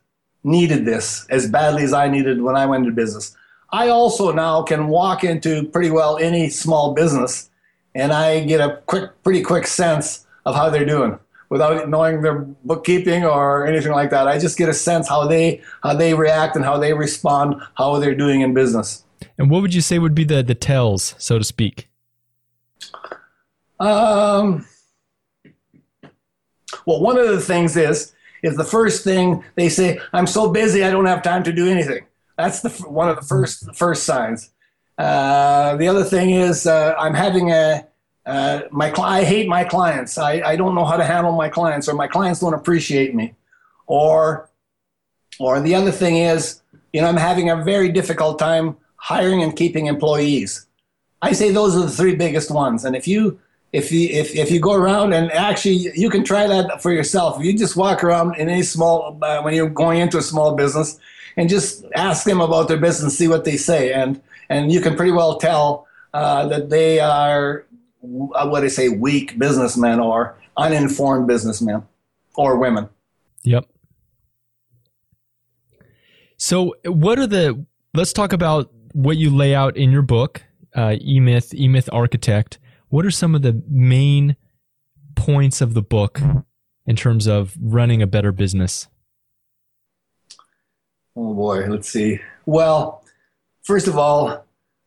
needed 0.46 0.86
this 0.86 1.26
as 1.30 1.50
badly 1.50 1.84
as 1.84 1.92
I 1.92 2.08
needed 2.08 2.42
when 2.42 2.56
I 2.56 2.66
went 2.66 2.86
into 2.86 2.96
business. 2.96 3.36
I 3.72 3.90
also 3.90 4.32
now 4.32 4.62
can 4.62 4.88
walk 4.88 5.24
into 5.24 5.68
pretty 5.70 5.90
well 5.90 6.18
any 6.18 6.50
small 6.50 6.94
business 6.94 7.50
and 7.96 8.14
I 8.14 8.44
get 8.46 8.62
a 8.62 8.82
quick, 8.86 9.12
pretty 9.24 9.42
quick 9.42 9.66
sense 9.66 10.26
of 10.46 10.56
how 10.56 10.70
they're 10.70 10.86
doing 10.86 11.20
without 11.50 11.90
knowing 11.90 12.22
their 12.22 12.40
bookkeeping 12.64 13.26
or 13.26 13.66
anything 13.66 13.92
like 13.92 14.12
that. 14.12 14.28
I 14.28 14.38
just 14.38 14.58
get 14.58 14.70
a 14.70 14.74
sense 14.74 15.10
how 15.10 15.28
they 15.28 15.62
how 15.82 15.96
they 15.96 16.14
react 16.14 16.56
and 16.56 16.64
how 16.64 16.78
they 16.78 16.94
respond, 16.94 17.62
how 17.76 17.98
they're 17.98 18.16
doing 18.16 18.42
in 18.42 18.54
business. 18.54 19.04
And 19.38 19.50
what 19.50 19.62
would 19.62 19.74
you 19.74 19.82
say 19.82 20.00
would 20.00 20.16
be 20.16 20.24
the 20.24 20.44
the 20.44 20.56
tells, 20.56 21.16
so 21.18 21.40
to 21.40 21.44
speak? 21.44 21.90
Um. 23.80 24.66
Well, 26.86 27.02
one 27.02 27.18
of 27.18 27.28
the 27.28 27.42
things 27.42 27.76
is 27.76 28.14
is 28.46 28.56
the 28.56 28.64
first 28.64 29.04
thing 29.04 29.44
they 29.56 29.70
say, 29.70 30.00
"I'm 30.14 30.28
so 30.28 30.50
busy, 30.50 30.84
I 30.84 30.92
don't 30.92 31.06
have 31.06 31.22
time 31.22 31.44
to 31.44 31.52
do 31.52 31.68
anything." 31.68 32.06
That's 32.38 32.62
the 32.62 32.70
one 33.02 33.10
of 33.10 33.16
the 33.16 33.28
first 33.34 33.76
first 33.76 34.04
signs. 34.04 34.52
Uh, 34.98 35.76
the 35.76 35.88
other 35.88 36.04
thing 36.04 36.32
is 36.32 36.66
uh, 36.68 36.96
I'm 36.98 37.14
having 37.14 37.52
a 37.52 37.88
uh, 38.26 38.62
my 38.72 38.94
I 38.98 39.24
hate 39.24 39.48
my 39.48 39.64
clients. 39.64 40.18
I, 40.18 40.42
I 40.42 40.56
don't 40.56 40.76
know 40.76 40.86
how 40.86 40.98
to 40.98 41.04
handle 41.04 41.34
my 41.34 41.50
clients, 41.50 41.88
or 41.88 41.94
my 41.94 42.08
clients 42.08 42.40
don't 42.40 42.54
appreciate 42.54 43.14
me, 43.14 43.36
or 43.88 44.50
or 45.40 45.60
the 45.60 45.76
other 45.76 45.92
thing 45.92 46.18
is 46.18 46.62
you 46.94 47.02
know 47.02 47.08
I'm 47.08 47.18
having 47.18 47.50
a 47.50 47.64
very 47.64 47.90
difficult 47.90 48.40
time 48.40 48.78
hiring 48.96 49.44
and 49.44 49.56
keeping 49.56 49.86
employees. 49.88 50.66
I 51.22 51.34
say 51.34 51.52
those 51.52 51.76
are 51.76 51.82
the 51.82 51.92
three 51.92 52.16
biggest 52.16 52.52
ones, 52.52 52.86
and 52.86 52.96
if 52.96 53.08
you 53.08 53.40
if 53.76 53.92
you 53.92 54.08
if, 54.10 54.34
if 54.36 54.50
you 54.50 54.60
go 54.60 54.74
around 54.74 55.14
and 55.14 55.30
actually 55.34 55.92
you 55.96 56.10
can 56.10 56.24
try 56.24 56.48
that 56.48 56.82
for 56.82 56.92
yourself. 56.92 57.40
If 57.40 57.46
you 57.46 57.58
just 57.58 57.76
walk 57.76 58.04
around 58.04 58.38
in 58.38 58.48
any 58.50 58.64
small 58.64 59.20
uh, 59.22 59.42
when 59.42 59.54
you're 59.54 59.70
going 59.70 60.00
into 60.00 60.18
a 60.18 60.22
small 60.22 60.56
business 60.56 60.98
and 61.36 61.50
just 61.50 61.84
ask 61.94 62.26
them 62.26 62.40
about 62.40 62.70
their 62.70 62.78
business 62.78 63.18
see 63.18 63.28
what 63.28 63.44
they 63.44 63.58
say. 63.58 63.92
And 63.92 64.22
and 64.50 64.72
you 64.72 64.80
can 64.80 64.96
pretty 64.96 65.12
well 65.12 65.38
tell 65.38 65.88
uh, 66.14 66.48
that 66.48 66.70
they 66.70 67.00
are 67.00 67.66
uh, 68.04 68.48
what 68.48 68.64
I 68.64 68.70
say 68.70 68.90
weak 68.90 69.38
businessmen 69.38 70.00
or 70.00 70.40
uninformed 70.56 71.28
businessmen 71.28 71.84
or 72.36 72.58
women. 72.58 72.88
Yep. 73.44 73.68
So, 76.38 76.76
what 76.86 77.20
are 77.20 77.28
the? 77.28 77.66
Let's 77.94 78.14
talk 78.14 78.34
about 78.34 78.72
what 78.94 79.18
you 79.18 79.36
lay 79.36 79.56
out 79.56 79.76
in 79.78 79.92
your 79.92 80.02
book, 80.02 80.44
uh, 80.76 80.96
E 81.02 81.20
Myth, 81.20 81.54
E 81.54 81.68
Myth 81.68 81.90
Architect. 81.92 82.60
What 82.96 83.06
are 83.06 83.12
some 83.12 83.36
of 83.36 83.42
the 83.42 83.62
main 83.68 84.38
points 85.16 85.60
of 85.60 85.74
the 85.74 85.82
book 85.82 86.22
in 86.86 86.96
terms 86.96 87.28
of 87.28 87.54
running 87.62 88.02
a 88.02 88.08
better 88.08 88.32
business? 88.32 88.88
Oh 91.14 91.34
boy, 91.34 91.66
let's 91.68 91.90
see. 91.90 92.22
Well, 92.46 93.04
first 93.64 93.90
of 93.90 93.98
all, 93.98 94.46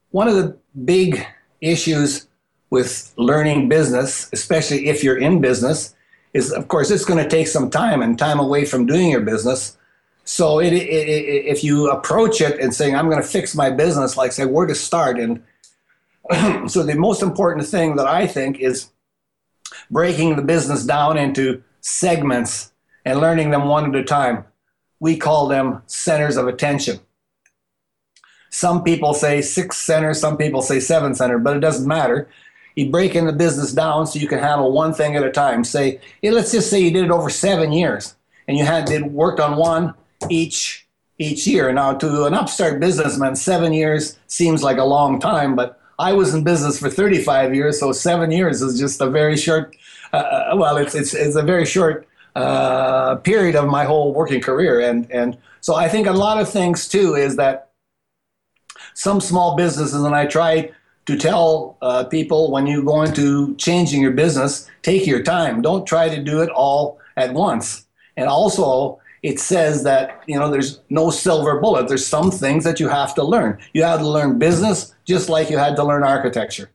one 0.09 0.27
of 0.27 0.37
the 0.37 0.57
big 0.87 1.23
issues 1.61 2.29
with 2.71 3.12
learning 3.18 3.68
business, 3.68 4.31
especially 4.33 4.88
if 4.88 5.05
you're 5.05 5.18
in 5.18 5.42
business, 5.42 5.94
is 6.33 6.51
of 6.51 6.68
course 6.68 6.90
it's 6.90 7.05
going 7.05 7.23
to 7.23 7.29
take 7.29 7.47
some 7.47 7.68
time 7.68 8.01
and 8.01 8.18
time 8.18 8.40
away 8.40 8.64
from 8.64 8.87
doing 8.87 9.11
your 9.11 9.21
business. 9.21 9.77
So 10.25 10.61
it, 10.61 10.73
it, 10.73 10.88
it, 10.88 11.44
if 11.44 11.62
you 11.62 11.90
approach 11.90 12.40
it 12.40 12.59
and 12.59 12.75
saying, 12.75 12.97
I'm 12.97 13.11
going 13.11 13.21
to 13.21 13.29
fix 13.29 13.55
my 13.55 13.68
business, 13.68 14.16
like 14.16 14.33
say, 14.33 14.47
where 14.47 14.64
to 14.64 14.75
start? 14.75 15.21
And 15.21 15.42
so 16.69 16.83
the 16.83 16.95
most 16.97 17.23
important 17.23 17.67
thing 17.67 17.97
that 17.97 18.07
I 18.07 18.27
think 18.27 18.61
is 18.61 18.91
breaking 19.91 20.37
the 20.37 20.43
business 20.43 20.85
down 20.85 21.17
into 21.17 21.62
segments 21.81 22.73
and 23.05 23.21
learning 23.21 23.51
them 23.51 23.67
one 23.67 23.87
at 23.87 24.01
a 24.01 24.05
time. 24.05 24.45
We 25.01 25.17
call 25.17 25.49
them 25.49 25.83
centers 25.87 26.37
of 26.37 26.49
attention. 26.49 27.01
Some 28.51 28.83
people 28.83 29.14
say 29.14 29.43
six 29.43 29.77
centers, 29.77 30.21
some 30.21 30.37
people 30.37 30.62
say 30.62 30.81
seven 30.81 31.14
center, 31.14 31.38
but 31.38 31.57
it 31.57 31.61
doesn't 31.61 31.87
matter. 31.87 32.29
You 32.75 32.91
break 32.91 33.14
in 33.14 33.27
the 33.27 33.33
business 33.33 33.73
down 33.73 34.07
so 34.07 34.19
you 34.19 34.29
can 34.29 34.38
handle 34.38 34.73
one 34.73 34.95
thing 34.95 35.17
at 35.17 35.25
a 35.25 35.31
time. 35.31 35.64
Say, 35.64 36.01
let's 36.23 36.53
just 36.53 36.71
say 36.71 36.81
you 36.81 36.91
did 36.91 37.05
it 37.05 37.11
over 37.11 37.29
seven 37.29 37.73
years 37.73 38.14
and 38.47 38.57
you 38.57 38.64
had 38.64 38.85
did 38.85 39.12
worked 39.12 39.41
on 39.41 39.57
one 39.57 39.95
each 40.31 40.87
each 41.19 41.47
year. 41.47 41.73
Now, 41.73 41.95
to 41.95 42.25
an 42.27 42.35
upstart 42.35 42.79
businessman, 42.79 43.35
seven 43.35 43.73
years 43.73 44.17
seems 44.29 44.62
like 44.62 44.79
a 44.79 44.85
long 44.85 45.19
time, 45.19 45.57
but 45.57 45.78
I 45.99 46.13
was 46.13 46.33
in 46.35 46.45
business 46.45 46.79
for 46.79 46.89
35 46.89 47.55
years, 47.55 47.81
so 47.81 47.93
seven 47.93 48.31
years 48.31 48.63
is 48.63 48.79
just 48.79 49.01
a 49.01 49.11
very 49.11 49.37
short. 49.37 49.77
Uh, 50.13 50.17
uh, 50.17 50.57
well, 50.57 50.77
it's 50.77 50.95
it's 50.95 51.13
it's 51.13 51.37
a 51.37 51.43
very 51.43 51.67
short 51.67 52.07
uh, 52.37 53.17
period 53.17 53.57
of 53.57 53.69
my 53.69 53.85
whole 53.85 54.15
working 54.15 54.41
career, 54.41 54.81
and 54.81 55.11
and 55.11 55.37
so 55.61 55.75
I 55.75 55.89
think 55.89 56.07
a 56.07 56.13
lot 56.13 56.41
of 56.41 56.49
things 56.49 56.89
too 56.89 57.15
is 57.15 57.37
that 57.37 57.71
some 58.95 59.21
small 59.21 59.57
businesses, 59.57 60.03
and 60.03 60.15
I 60.15 60.27
try 60.27 60.71
to 61.07 61.17
tell 61.17 61.79
uh, 61.83 62.05
people 62.05 62.51
when 62.51 62.67
you 62.67 62.85
go 62.85 63.03
into 63.03 63.57
changing 63.57 64.03
your 64.03 64.13
business, 64.13 64.69
take 64.83 65.07
your 65.07 65.23
time. 65.23 65.63
Don't 65.63 65.87
try 65.87 66.09
to 66.09 66.23
do 66.23 66.43
it 66.43 66.51
all 66.51 67.01
at 67.17 67.33
once. 67.33 67.87
And 68.17 68.29
also, 68.29 69.01
it 69.22 69.40
says 69.40 69.83
that 69.85 70.22
you 70.26 70.38
know 70.38 70.50
there's 70.50 70.81
no 70.90 71.11
silver 71.11 71.61
bullet. 71.61 71.88
There's 71.88 72.07
some 72.07 72.31
things 72.31 72.64
that 72.64 72.81
you 72.81 72.88
have 72.88 73.14
to 73.16 73.24
learn. 73.24 73.59
You 73.72 73.83
have 73.83 74.00
to 74.00 74.09
learn 74.09 74.38
business 74.38 74.94
just 75.04 75.28
like 75.28 75.50
you 75.50 75.59
had 75.59 75.76
to 75.76 75.85
learn 75.85 76.02
architecture. 76.04 76.70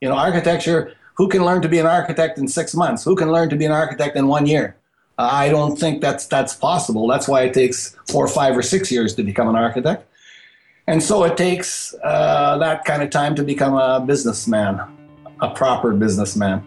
You 0.00 0.08
know, 0.08 0.14
architecture. 0.14 0.94
Who 1.16 1.28
can 1.28 1.44
learn 1.44 1.62
to 1.62 1.68
be 1.68 1.78
an 1.78 1.86
architect 1.86 2.38
in 2.38 2.48
six 2.48 2.74
months? 2.74 3.04
Who 3.04 3.14
can 3.14 3.30
learn 3.30 3.48
to 3.50 3.56
be 3.56 3.64
an 3.64 3.70
architect 3.70 4.16
in 4.16 4.26
one 4.26 4.46
year? 4.46 4.76
Uh, 5.16 5.28
I 5.30 5.48
don't 5.48 5.76
think 5.78 6.00
that's 6.00 6.26
that's 6.26 6.54
possible. 6.54 7.06
That's 7.06 7.28
why 7.28 7.42
it 7.42 7.54
takes 7.54 7.96
four, 8.08 8.26
five, 8.26 8.56
or 8.56 8.62
six 8.62 8.90
years 8.90 9.14
to 9.14 9.22
become 9.22 9.48
an 9.48 9.54
architect, 9.54 10.08
and 10.86 11.02
so 11.02 11.24
it 11.24 11.36
takes 11.36 11.94
uh, 12.02 12.58
that 12.58 12.84
kind 12.84 13.02
of 13.02 13.10
time 13.10 13.36
to 13.36 13.44
become 13.44 13.74
a 13.74 14.00
businessman, 14.00 14.80
a 15.40 15.50
proper 15.50 15.92
businessman. 15.92 16.64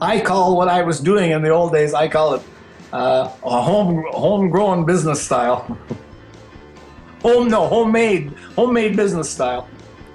I 0.00 0.20
call 0.20 0.56
what 0.56 0.68
I 0.68 0.82
was 0.82 0.98
doing 0.98 1.30
in 1.30 1.42
the 1.42 1.50
old 1.50 1.72
days. 1.72 1.94
I 1.94 2.08
call 2.08 2.34
it 2.34 2.42
uh, 2.94 3.28
a 3.42 3.62
home 3.62 4.04
homegrown 4.12 4.86
business 4.86 5.20
style. 5.20 5.76
Home 7.22 7.48
no 7.48 7.66
homemade 7.66 8.34
homemade 8.54 8.96
business 8.96 9.30
style. 9.30 9.66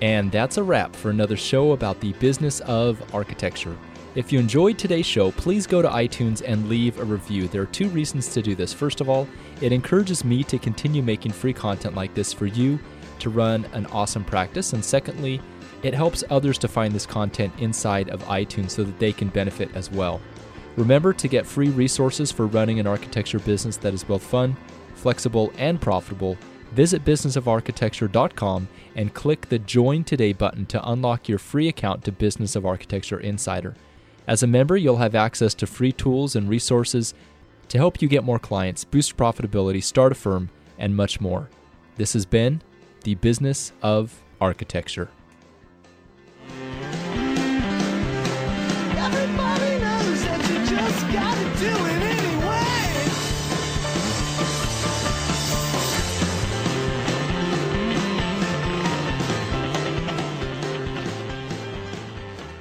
And 0.01 0.31
that's 0.31 0.57
a 0.57 0.63
wrap 0.63 0.95
for 0.95 1.09
another 1.09 1.35
show 1.35 1.71
about 1.71 1.99
the 1.99 2.13
business 2.13 2.61
of 2.61 3.03
architecture. 3.13 3.75
If 4.15 4.31
you 4.31 4.39
enjoyed 4.39 4.77
today's 4.77 5.07
show, 5.07 5.31
please 5.31 5.67
go 5.67 5.81
to 5.81 5.89
iTunes 5.89 6.41
and 6.45 6.69
leave 6.69 6.99
a 6.99 7.03
review. 7.03 7.47
There 7.47 7.63
are 7.63 7.67
two 7.67 7.89
reasons 7.89 8.27
to 8.29 8.41
do 8.41 8.55
this. 8.55 8.73
First 8.73 9.01
of 9.01 9.09
all, 9.09 9.27
it 9.59 9.71
encourages 9.71 10.23
me 10.23 10.43
to 10.43 10.57
continue 10.57 11.01
making 11.01 11.31
free 11.31 11.53
content 11.53 11.95
like 11.95 12.13
this 12.13 12.31
for 12.31 12.45
you 12.45 12.79
to 13.19 13.29
run 13.29 13.65
an 13.73 13.87
awesome 13.87 14.23
practice. 14.23 14.73
And 14.73 14.85
secondly, 14.85 15.41
it 15.83 15.93
helps 15.93 16.23
others 16.29 16.57
to 16.59 16.67
find 16.67 16.93
this 16.93 17.05
content 17.05 17.53
inside 17.57 18.09
of 18.09 18.23
iTunes 18.25 18.71
so 18.71 18.83
that 18.83 18.99
they 18.99 19.11
can 19.11 19.29
benefit 19.29 19.69
as 19.75 19.91
well. 19.91 20.21
Remember 20.79 21.11
to 21.11 21.27
get 21.27 21.45
free 21.45 21.67
resources 21.67 22.31
for 22.31 22.47
running 22.47 22.79
an 22.79 22.87
architecture 22.87 23.39
business 23.39 23.75
that 23.75 23.93
is 23.93 24.01
both 24.01 24.23
fun, 24.23 24.55
flexible, 24.95 25.51
and 25.57 25.81
profitable. 25.81 26.37
Visit 26.71 27.03
businessofarchitecture.com 27.03 28.69
and 28.95 29.13
click 29.13 29.49
the 29.49 29.59
Join 29.59 30.05
Today 30.05 30.31
button 30.31 30.65
to 30.67 30.89
unlock 30.89 31.27
your 31.27 31.37
free 31.37 31.67
account 31.67 32.05
to 32.05 32.13
Business 32.13 32.55
of 32.55 32.65
Architecture 32.65 33.19
Insider. 33.19 33.75
As 34.25 34.41
a 34.41 34.47
member, 34.47 34.77
you'll 34.77 34.95
have 34.97 35.15
access 35.15 35.53
to 35.55 35.67
free 35.67 35.91
tools 35.91 36.33
and 36.33 36.47
resources 36.47 37.13
to 37.67 37.77
help 37.77 38.01
you 38.01 38.07
get 38.07 38.23
more 38.23 38.39
clients, 38.39 38.85
boost 38.85 39.17
profitability, 39.17 39.83
start 39.83 40.13
a 40.13 40.15
firm, 40.15 40.49
and 40.77 40.95
much 40.95 41.19
more. 41.19 41.49
This 41.97 42.13
has 42.13 42.25
been 42.25 42.61
the 43.03 43.15
Business 43.15 43.73
of 43.81 44.23
Architecture. 44.39 45.09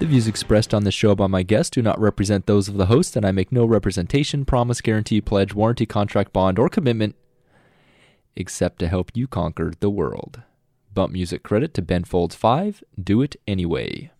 Views 0.08 0.26
expressed 0.26 0.72
on 0.72 0.84
this 0.84 0.94
show 0.94 1.14
by 1.14 1.26
my 1.26 1.42
guests 1.42 1.70
do 1.70 1.82
not 1.82 2.00
represent 2.00 2.46
those 2.46 2.66
of 2.66 2.76
the 2.76 2.86
host, 2.86 3.14
and 3.14 3.26
I 3.26 3.30
make 3.30 3.52
no 3.52 3.64
representation, 3.64 4.44
promise, 4.44 4.80
guarantee, 4.80 5.20
pledge, 5.20 5.54
warranty, 5.54 5.86
contract, 5.86 6.32
bond, 6.32 6.58
or 6.58 6.68
commitment 6.68 7.14
except 8.34 8.78
to 8.78 8.88
help 8.88 9.10
you 9.14 9.26
conquer 9.26 9.72
the 9.80 9.90
world. 9.90 10.42
Bump 10.94 11.12
music 11.12 11.42
credit 11.42 11.74
to 11.74 11.82
Ben 11.82 12.04
Folds 12.04 12.34
5, 12.34 12.82
Do 13.02 13.20
It 13.20 13.36
Anyway. 13.46 14.10